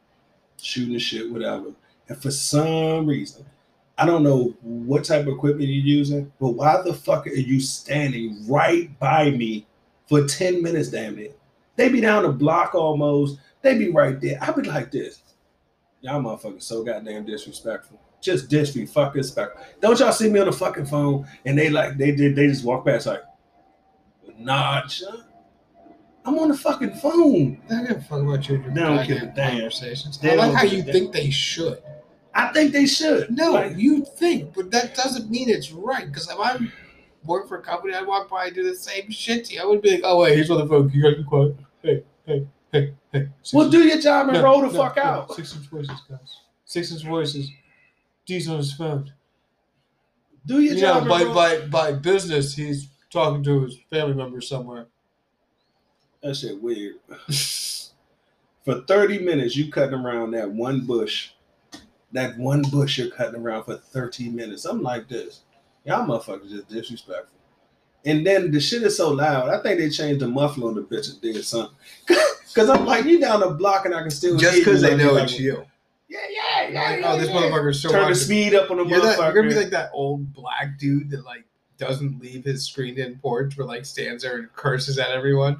shooting 0.61 0.97
shit, 0.97 1.31
whatever. 1.31 1.71
And 2.07 2.21
for 2.21 2.31
some 2.31 3.05
reason, 3.05 3.45
I 3.97 4.05
don't 4.05 4.23
know 4.23 4.53
what 4.61 5.05
type 5.05 5.21
of 5.21 5.33
equipment 5.33 5.69
you're 5.69 5.83
using, 5.83 6.31
but 6.39 6.49
why 6.49 6.81
the 6.81 6.93
fuck 6.93 7.27
are 7.27 7.33
you 7.33 7.59
standing 7.59 8.45
right 8.47 8.97
by 8.99 9.31
me 9.31 9.65
for 10.07 10.25
10 10.25 10.61
minutes, 10.61 10.89
damn 10.89 11.17
it? 11.17 11.37
They 11.77 11.89
be 11.89 12.01
down 12.01 12.23
the 12.23 12.29
block 12.29 12.75
almost. 12.75 13.39
They 13.61 13.77
be 13.77 13.89
right 13.89 14.19
there. 14.19 14.37
I 14.41 14.51
be 14.51 14.63
like 14.63 14.91
this. 14.91 15.21
Y'all 16.05 16.21
motherfuckers 16.21 16.61
so 16.61 16.83
goddamn 16.83 17.25
disrespectful. 17.25 17.99
Just 18.21 18.47
disrespectful. 18.47 19.03
Fuck 19.05 19.13
this 19.15 19.29
spectrum. 19.29 19.63
Don't 19.81 19.97
y'all 19.99 20.11
see 20.11 20.29
me 20.29 20.39
on 20.39 20.45
the 20.45 20.51
fucking 20.51 20.85
phone 20.85 21.27
and 21.45 21.57
they 21.57 21.69
like 21.69 21.97
they 21.97 22.11
did 22.11 22.35
they 22.35 22.45
just 22.45 22.63
walk 22.63 22.85
past 22.85 23.07
like, 23.07 23.23
nah, 24.37 24.85
son. 24.85 25.23
I'm 26.23 26.37
on 26.37 26.49
the 26.49 26.57
fucking 26.57 26.93
phone. 26.97 27.59
They 27.67 27.75
don't 27.75 27.87
give 27.87 27.97
a 27.97 28.01
fuck 28.01 28.21
about 28.21 28.47
your 28.47 28.59
They 28.59 28.73
don't 28.81 29.07
give 29.07 29.23
a 29.23 29.25
damn. 29.35 29.51
conversations. 29.57 30.19
They 30.19 30.33
I 30.33 30.35
like 30.35 30.53
how 30.53 30.63
you 30.63 30.83
damn. 30.83 30.93
think 30.93 31.11
they 31.11 31.31
should. 31.31 31.81
I 32.35 32.53
think 32.53 32.71
they 32.71 32.85
should. 32.85 33.31
No, 33.35 33.53
Like, 33.53 33.75
you 33.77 34.05
think, 34.05 34.53
but 34.53 34.69
that 34.71 34.93
doesn't 34.93 35.31
mean 35.31 35.49
it's 35.49 35.71
right. 35.71 36.05
Because 36.05 36.29
if 36.29 36.37
I 36.37 36.59
work 37.23 37.47
for 37.47 37.57
a 37.57 37.61
company, 37.63 37.95
I'd 37.95 38.05
walk 38.05 38.29
by 38.29 38.45
and 38.47 38.55
do 38.55 38.63
the 38.63 38.75
same 38.75 39.09
shit 39.09 39.45
to 39.45 39.53
you. 39.55 39.61
I 39.61 39.65
would 39.65 39.81
be 39.81 39.91
like, 39.91 40.01
oh 40.03 40.19
wait, 40.19 40.35
here's 40.35 40.51
on 40.51 40.59
the 40.59 40.67
phone. 40.67 40.91
You 40.93 41.01
gotta 41.01 41.15
be 41.17 41.23
quiet. 41.23 41.55
Hey, 41.81 42.03
hey, 42.27 42.47
hey, 42.79 42.93
hey. 43.11 43.27
well, 43.53 43.69
do 43.69 43.79
your 43.87 43.99
job 43.99 44.27
and 44.29 44.37
No, 44.37 44.43
roll 44.43 44.61
the 44.61 44.67
no, 44.67 44.73
fuck 44.73 44.95
no. 44.97 45.01
out. 45.03 45.33
Six 45.35 45.55
inch 45.55 45.65
voices, 45.67 46.01
guys. 46.09 46.39
Six 46.65 46.91
inch 46.91 47.03
voices. 47.03 47.49
D's 48.25 48.49
on 48.49 48.57
his 48.57 48.73
phone. 48.73 49.11
Do 50.45 50.61
your 50.61 50.73
You 50.75 50.79
job. 50.81 51.03
know, 51.03 51.09
by, 51.09 51.23
roll- 51.23 51.33
by 51.33 51.61
by 51.67 51.91
business, 51.93 52.55
he's 52.55 52.89
talking 53.09 53.43
to 53.43 53.61
his 53.65 53.77
family 53.89 54.13
member 54.13 54.41
somewhere. 54.41 54.87
That 56.21 56.35
shit 56.35 56.61
weird. 56.61 56.95
For 58.65 58.81
30 58.87 59.19
minutes, 59.19 59.55
you 59.55 59.71
cutting 59.71 59.93
around 59.99 60.31
that 60.31 60.49
one 60.51 60.85
bush. 60.87 61.29
That 62.11 62.37
one 62.39 62.63
bush 62.63 62.97
you're 62.97 63.11
cutting 63.11 63.39
around 63.39 63.65
for 63.65 63.75
30 63.77 64.29
minutes. 64.29 64.65
I'm 64.65 64.81
like 64.81 65.07
this. 65.07 65.41
Y'all 65.85 66.07
motherfuckers 66.07 66.49
just 66.49 66.67
disrespectful. 66.69 67.37
And 68.05 68.25
then 68.25 68.49
the 68.51 68.59
shit 68.59 68.81
is 68.83 68.97
so 68.97 69.09
loud. 69.11 69.49
I 69.49 69.61
think 69.61 69.79
they 69.79 69.89
changed 69.89 70.21
the 70.21 70.27
muffler 70.27 70.69
on 70.69 70.75
the 70.75 70.81
bitch 70.81 71.11
and 71.11 71.21
did 71.21 71.43
something. 71.43 71.75
Cause 72.55 72.69
I'm 72.69 72.85
like, 72.85 73.05
you 73.05 73.19
down 73.19 73.41
the 73.41 73.49
block 73.49 73.85
and 73.85 73.93
I 73.93 74.01
can 74.01 74.09
still 74.09 74.37
Just 74.37 74.57
because 74.59 74.81
they 74.81 74.91
Like, 74.95 74.97
know 75.05 75.13
like, 75.13 75.23
it's 75.25 75.39
you. 75.39 75.65
Yeah, 76.07 76.19
yeah, 76.29 76.69
yeah. 76.69 76.81
Like, 76.81 76.99
yeah, 77.01 77.11
oh, 77.13 77.19
this 77.19 77.29
yeah. 77.29 77.35
motherfucker's 77.35 77.81
so 77.81 77.91
Turn 77.91 78.09
the 78.09 78.15
speed 78.15 78.53
up 78.55 78.71
on 78.71 78.77
the 78.77 78.85
You're, 78.85 79.01
that, 79.01 79.19
motherfucker. 79.19 79.23
you're 79.33 79.43
gonna 79.43 79.49
be 79.49 79.55
like 79.55 79.69
that 79.71 79.89
old 79.93 80.33
black 80.33 80.77
dude 80.79 81.09
that 81.09 81.25
like 81.25 81.43
doesn't 81.77 82.21
leave 82.21 82.45
his 82.45 82.65
screened-in 82.65 83.17
porch, 83.19 83.55
but 83.57 83.67
like 83.67 83.85
stands 83.85 84.23
there 84.23 84.37
and 84.37 84.51
curses 84.53 84.97
at 84.97 85.11
everyone. 85.11 85.59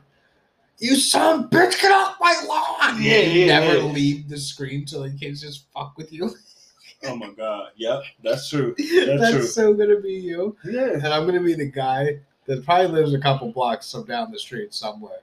You 0.80 0.96
son 0.96 1.40
of 1.40 1.46
a 1.46 1.48
bitch, 1.50 1.82
get 1.82 1.92
off 1.92 2.18
my 2.20 2.34
lawn! 2.48 3.02
Yeah, 3.02 3.20
You 3.20 3.46
yeah, 3.46 3.60
Never 3.60 3.78
yeah. 3.80 3.84
leave 3.86 4.30
the 4.30 4.38
screen 4.38 4.86
so 4.88 5.02
they 5.04 5.10
can't 5.10 5.38
just 5.38 5.66
fuck 5.74 5.98
with 5.98 6.12
you. 6.14 6.32
oh 7.06 7.16
my 7.16 7.30
god. 7.32 7.72
Yep, 7.76 8.04
that's 8.24 8.50
true. 8.50 8.76
That's, 8.78 9.32
true. 9.32 9.44
so 9.44 9.74
gonna 9.74 10.00
be 10.00 10.14
you. 10.14 10.56
Yeah. 10.64 10.92
And 10.94 11.08
I'm 11.08 11.26
gonna 11.26 11.42
be 11.42 11.54
the 11.56 11.70
guy 11.70 12.20
that 12.46 12.64
probably 12.66 12.88
lives 12.88 13.14
a 13.14 13.20
couple 13.20 13.52
blocks 13.52 13.92
from 13.92 14.06
down 14.06 14.32
the 14.32 14.40
street 14.40 14.74
somewhere. 14.74 15.20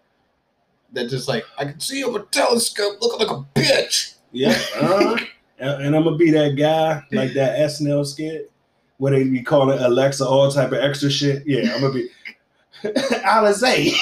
That 0.93 1.09
just 1.09 1.29
like 1.29 1.45
I 1.59 1.65
can 1.65 1.81
see 1.81 2.05
over 2.05 2.21
a 2.21 2.25
telescope 2.25 2.99
looking 3.01 3.27
like 3.27 3.37
a 3.37 3.45
bitch. 3.59 4.15
Yeah. 4.31 4.51
Uh-huh. 4.51 5.17
and, 5.59 5.83
and 5.85 5.97
I'm 5.97 6.05
gonna 6.05 6.17
be 6.17 6.31
that 6.33 6.57
guy 6.57 7.03
like 7.13 7.33
that 7.35 7.59
SNL 7.59 8.07
skit 8.07 8.51
where 8.99 9.13
they 9.13 9.25
be 9.25 9.43
calling 9.43 9.79
Alexa 9.79 10.27
all 10.27 10.51
type 10.51 10.73
of 10.73 10.79
extra 10.79 11.11
shit. 11.11 11.45
Yeah, 11.47 11.75
I'm 11.75 11.81
gonna 11.81 11.95
be 11.95 12.09
Alizé. 12.85 13.93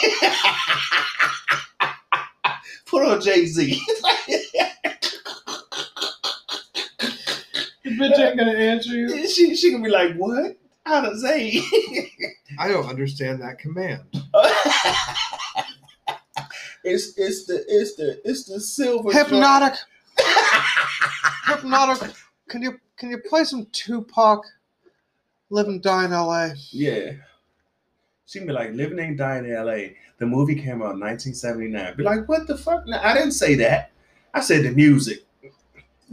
Put 2.86 3.04
on 3.04 3.20
Jay 3.20 3.46
Z. 3.46 3.80
The 7.84 7.90
bitch 7.90 8.18
ain't 8.18 8.38
gonna 8.38 8.52
answer 8.52 8.90
you. 8.90 9.28
she 9.34 9.54
she 9.54 9.70
gonna 9.70 9.84
be 9.84 9.90
like, 9.90 10.16
what? 10.16 10.56
Alizé. 10.86 11.62
I 12.58 12.68
don't 12.68 12.86
understand 12.86 13.42
that 13.42 13.58
command. 13.58 14.00
It's 16.84 17.18
it's 17.18 17.46
the 17.46 17.64
it's 17.68 17.94
the 17.96 18.20
it's 18.24 18.44
the 18.44 18.60
silver 18.60 19.12
Hypnotic. 19.12 19.78
Hypnotic. 21.46 22.12
Can 22.48 22.62
you 22.62 22.78
can 22.96 23.10
you 23.10 23.18
play 23.18 23.44
some 23.44 23.66
Tupac? 23.72 24.44
Live 25.52 25.66
and 25.66 25.82
die 25.82 26.04
in 26.04 26.12
L.A. 26.12 26.54
Yeah. 26.70 27.12
She 28.30 28.38
can 28.38 28.46
be 28.46 28.52
like, 28.52 28.70
Living 28.72 29.00
and 29.00 29.18
Dying 29.18 29.44
in 29.44 29.52
LA. 29.52 29.96
The 30.18 30.26
movie 30.26 30.54
came 30.54 30.82
out 30.82 30.94
in 30.94 31.00
1979. 31.00 31.96
Be 31.96 32.04
like, 32.04 32.28
what 32.28 32.46
the 32.46 32.56
fuck? 32.56 32.86
No, 32.86 32.96
I 33.02 33.12
didn't 33.12 33.32
say 33.32 33.56
that. 33.56 33.90
I 34.32 34.40
said 34.40 34.64
the 34.64 34.70
music. 34.70 35.24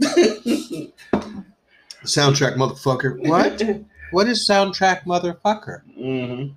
Soundtrack, 2.02 2.56
motherfucker. 2.56 3.24
What? 3.28 3.62
what 4.10 4.26
is 4.26 4.48
soundtrack, 4.48 5.04
motherfucker? 5.04 5.82
hmm 5.94 6.48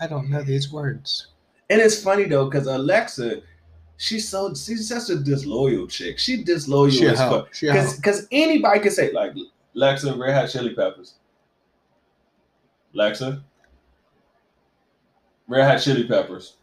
I 0.00 0.08
don't 0.08 0.28
know 0.28 0.42
these 0.42 0.72
words. 0.72 1.28
And 1.72 1.80
it's 1.80 2.02
funny 2.02 2.24
though, 2.24 2.50
because 2.50 2.66
Alexa, 2.66 3.40
she's 3.96 4.28
so 4.28 4.52
she's 4.54 4.86
such 4.90 5.08
a 5.08 5.18
disloyal 5.18 5.86
chick. 5.86 6.18
She 6.18 6.44
disloyal 6.44 6.90
She 6.90 7.06
as 7.06 7.18
fuck. 7.18 7.54
She 7.54 7.68
a 7.68 7.72
hoe. 7.72 7.92
Because 7.96 8.28
anybody 8.30 8.80
can 8.80 8.90
say 8.90 9.10
like 9.10 9.32
Alexa, 9.74 10.14
Red 10.14 10.34
Hot 10.34 10.50
Chili 10.50 10.74
Peppers. 10.74 11.14
Alexa, 12.94 13.42
Red 15.48 15.66
Hot 15.66 15.78
Chili 15.78 16.06
Peppers. 16.06 16.56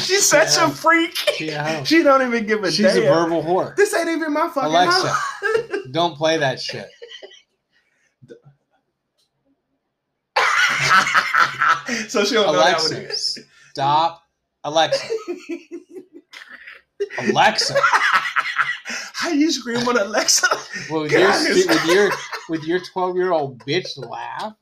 She's 0.00 0.26
such 0.26 0.56
Yeah. 0.56 0.66
a 0.66 0.70
freak. 0.70 1.14
She. 1.14 1.56
She 1.84 2.02
don't 2.02 2.22
even 2.22 2.44
give 2.44 2.64
a 2.64 2.72
She's 2.72 2.96
a 2.96 3.02
verbal 3.02 3.40
whore. 3.42 3.76
This 3.76 3.94
ain't 3.94 4.08
even 4.08 4.32
my 4.32 4.48
fucking 4.48 4.64
Alexa. 4.64 5.08
house. 5.08 5.24
Don't 5.92 6.16
play 6.16 6.36
that 6.38 6.60
shit. 6.60 6.90
so 12.08 12.24
she 12.24 12.34
don't 12.34 12.46
know 12.46 12.52
that 12.52 12.78
one. 12.80 12.92
Alexa, 12.92 13.40
stop. 13.70 14.22
Alexa. 14.64 15.06
Alexa. 17.18 17.74
How 19.14 19.30
you 19.30 19.50
scream 19.50 19.86
on 19.88 19.98
Alexa? 19.98 20.46
Well, 20.90 21.02
with 21.02 21.12
your, 21.12 21.28
out 21.28 21.36
of 21.36 21.42
here. 21.42 21.56
stu- 21.56 21.68
with 21.68 21.84
your 21.84 22.10
with 22.48 22.64
your 22.64 22.80
twelve 22.80 23.16
year 23.16 23.32
old 23.32 23.58
bitch 23.60 23.96
laugh, 23.98 24.54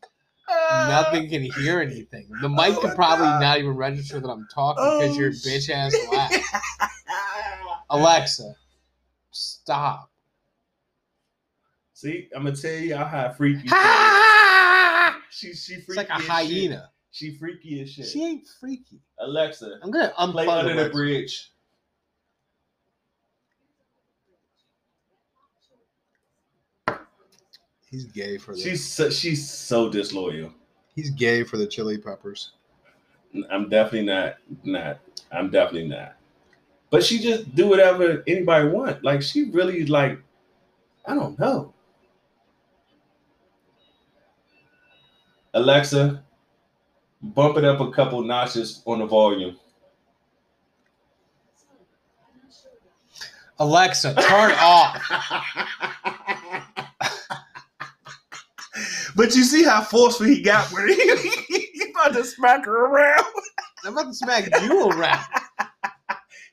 uh, 0.49 0.87
nothing 0.89 1.29
can 1.29 1.43
hear 1.43 1.81
anything. 1.81 2.29
The 2.41 2.49
mic 2.49 2.77
Oh 2.77 2.81
can 2.81 2.95
probably 2.95 3.27
God. 3.27 3.41
not 3.41 3.59
even 3.59 3.73
register 3.77 4.19
that 4.21 4.29
I'm 4.29 4.47
talking 4.53 4.83
Oh, 4.85 4.99
because 4.99 5.17
your 5.17 5.31
bitch 5.31 5.71
ass 5.71 5.95
laugh. 6.11 6.33
Alexa, 7.91 8.55
stop. 9.31 10.11
See, 11.93 12.29
I'm 12.35 12.45
gonna 12.45 12.57
tell 12.57 12.73
y'all 12.73 13.05
how 13.07 13.33
freaky. 13.33 13.69
she 13.69 13.75
is. 13.75 15.15
she 15.31 15.55
she 15.55 15.81
freaky. 15.81 15.85
It's 15.89 15.97
like 15.97 16.09
a 16.09 16.15
as 16.15 16.23
shit. 16.23 16.31
hyena. 16.31 16.91
She 17.17 17.31
freaky 17.31 17.81
as 17.81 17.91
shit. 17.91 18.09
She 18.09 18.23
ain't 18.23 18.47
freaky. 18.61 19.01
Alexa, 19.21 19.79
I'm 19.83 19.91
gonna 19.91 20.13
play 20.33 20.45
unplug 20.45 20.59
under 20.59 20.75
the 20.75 20.81
Alexa. 20.81 20.93
bridge. 20.93 21.53
He's 27.91 28.05
gay 28.05 28.37
for 28.37 28.55
the. 28.55 28.61
She's 28.61 28.85
so, 28.85 29.09
she's 29.09 29.51
so 29.51 29.89
disloyal. 29.89 30.53
he's 30.95 31.09
gay 31.09 31.43
for 31.43 31.57
the 31.57 31.67
chili 31.67 31.97
peppers. 31.97 32.53
I'm 33.51 33.71
definitely 33.71 34.03
not 34.03 34.35
not. 34.65 34.99
I'm 35.33 35.51
definitely 35.51 35.89
not. 35.89 36.17
But 36.91 37.03
she 37.03 37.19
just 37.19 37.55
do 37.55 37.67
whatever 37.67 38.23
anybody 38.27 38.69
want. 38.69 39.03
Like 39.03 39.23
she 39.23 39.45
really 39.45 39.87
like. 39.87 40.19
I 41.07 41.15
don't 41.15 41.39
know. 41.39 41.73
Alexa, 45.55 46.23
bump 47.23 47.57
it 47.59 47.65
up 47.65 47.81
a 47.81 47.91
couple 47.91 48.23
notches 48.23 48.83
on 48.87 48.99
the 49.01 49.07
volume. 49.07 49.57
Alexa, 53.59 54.15
turn 54.15 54.53
off. 54.61 55.03
but 59.17 59.35
you 59.35 59.45
see 59.45 59.65
how 59.65 59.81
forceful 59.83 60.27
he 60.27 60.43
got 60.43 60.71
with 60.73 60.85
it. 60.89 61.67
he 61.75 61.91
about 61.91 62.13
to 62.13 62.25
smack 62.25 62.67
her 62.67 62.87
around. 62.87 63.25
I'm 63.85 63.93
about 63.95 64.09
to 64.09 64.15
smack 64.15 64.49
you 64.63 64.91
around. 64.91 65.25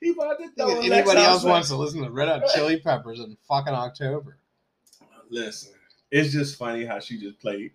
He 0.00 0.10
about 0.10 0.36
to 0.38 0.44
If 0.44 0.54
throw 0.54 0.68
anybody 0.80 0.88
Alexa 0.90 1.16
else 1.16 1.36
outside. 1.36 1.48
wants 1.50 1.68
to 1.68 1.76
listen 1.76 2.02
to 2.02 2.10
Red 2.10 2.28
Hot 2.28 2.42
Chili 2.54 2.78
Peppers 2.78 3.20
in 3.20 3.38
fucking 3.48 3.72
October. 3.72 4.36
Listen, 5.30 5.72
it's 6.10 6.30
just 6.30 6.58
funny 6.58 6.84
how 6.84 7.00
she 7.00 7.18
just 7.18 7.40
played. 7.40 7.70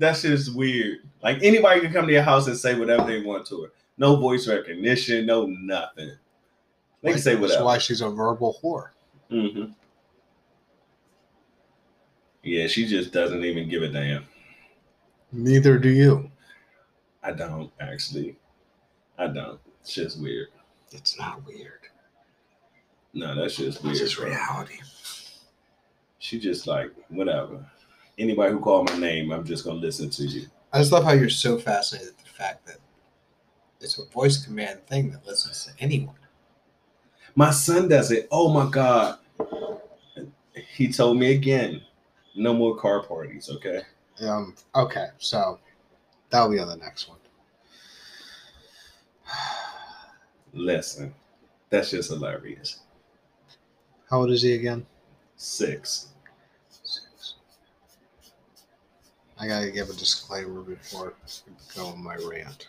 That 0.00 0.16
just 0.16 0.56
weird. 0.56 1.00
Like 1.22 1.42
anybody 1.42 1.82
can 1.82 1.92
come 1.92 2.06
to 2.06 2.12
your 2.12 2.22
house 2.22 2.46
and 2.46 2.56
say 2.56 2.74
whatever 2.74 3.04
they 3.04 3.20
want 3.20 3.46
to 3.48 3.64
her. 3.64 3.72
No 3.98 4.16
voice 4.16 4.48
recognition, 4.48 5.26
no 5.26 5.44
nothing. 5.44 6.12
They 7.02 7.12
can 7.12 7.20
say 7.20 7.34
whatever. 7.34 7.48
That's 7.48 7.62
why 7.62 7.76
she's 7.76 8.00
a 8.00 8.08
verbal 8.08 8.58
whore. 8.64 8.88
Mm-hmm. 9.30 9.72
Yeah, 12.42 12.66
she 12.66 12.86
just 12.86 13.12
doesn't 13.12 13.44
even 13.44 13.68
give 13.68 13.82
a 13.82 13.88
damn. 13.88 14.24
Neither 15.32 15.78
do 15.78 15.90
you. 15.90 16.30
I 17.22 17.32
don't 17.32 17.70
actually. 17.78 18.36
I 19.18 19.26
don't. 19.26 19.60
It's 19.82 19.92
just 19.92 20.18
weird. 20.18 20.48
It's 20.92 21.18
not 21.18 21.46
weird. 21.46 21.80
No, 23.12 23.34
that's 23.34 23.56
just 23.56 23.82
weird. 23.82 23.96
It's 23.96 24.00
just 24.00 24.18
reality. 24.18 24.78
She 26.20 26.40
just 26.40 26.66
like 26.66 26.90
whatever. 27.10 27.62
Anybody 28.20 28.52
who 28.52 28.60
called 28.60 28.90
my 28.90 28.98
name, 28.98 29.32
I'm 29.32 29.44
just 29.44 29.64
gonna 29.64 29.78
listen 29.78 30.10
to 30.10 30.24
you. 30.24 30.46
I 30.74 30.78
just 30.78 30.92
love 30.92 31.04
how 31.04 31.12
you're 31.12 31.30
so 31.30 31.56
fascinated 31.56 32.14
with 32.16 32.26
the 32.26 32.30
fact 32.30 32.66
that 32.66 32.76
it's 33.80 33.98
a 33.98 34.04
voice 34.10 34.44
command 34.44 34.86
thing 34.86 35.10
that 35.10 35.26
listens 35.26 35.64
to 35.64 35.72
anyone. 35.82 36.14
My 37.34 37.50
son 37.50 37.88
does 37.88 38.10
it. 38.10 38.28
Oh 38.30 38.52
my 38.52 38.70
god. 38.70 39.20
He 40.74 40.92
told 40.92 41.18
me 41.18 41.32
again, 41.34 41.80
no 42.36 42.52
more 42.52 42.76
car 42.76 43.02
parties, 43.02 43.48
okay? 43.54 43.80
Um. 44.20 44.54
Okay, 44.74 45.06
so 45.16 45.58
that'll 46.28 46.50
be 46.50 46.58
on 46.58 46.68
the 46.68 46.76
next 46.76 47.08
one. 47.08 47.18
Listen, 50.52 51.14
that's 51.70 51.90
just 51.90 52.10
hilarious. 52.10 52.80
How 54.10 54.18
old 54.18 54.30
is 54.30 54.42
he 54.42 54.52
again? 54.52 54.84
Six. 55.36 56.08
Six. 56.08 56.09
I 59.40 59.46
gotta 59.48 59.70
give 59.70 59.88
a 59.88 59.94
disclaimer 59.94 60.60
before 60.60 61.14
I 61.24 61.74
go 61.74 61.86
on 61.86 62.02
my 62.04 62.16
rant 62.16 62.68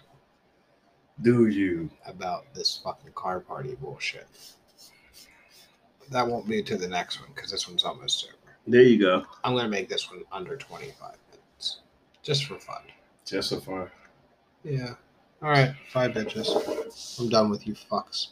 Do 1.22 1.48
you? 1.48 1.90
about 2.06 2.46
this 2.54 2.80
fucking 2.82 3.12
car 3.14 3.42
party 3.42 3.76
bullshit. 3.76 4.26
That 6.10 6.26
won't 6.28 6.48
be 6.48 6.64
to 6.64 6.78
the 6.78 6.88
next 6.88 7.20
one 7.20 7.30
because 7.36 7.52
this 7.52 7.68
one's 7.68 7.84
almost 7.84 8.26
over. 8.26 8.56
There 8.68 8.82
you 8.84 9.00
go. 9.00 9.26
I'm 9.44 9.54
gonna 9.56 9.68
make 9.68 9.90
this 9.90 10.10
one 10.10 10.24
under 10.32 10.56
25 10.56 11.16
minutes, 11.32 11.82
just 12.24 12.46
for 12.46 12.58
fun. 12.58 12.84
Just 13.26 13.50
so 13.50 13.60
far. 13.60 13.92
Yeah. 14.64 14.94
All 15.42 15.50
right. 15.50 15.74
Bye, 15.94 16.08
bitches. 16.10 17.20
I'm 17.20 17.28
done 17.30 17.50
with 17.50 17.68
you 17.68 17.74
fucks. 17.74 18.28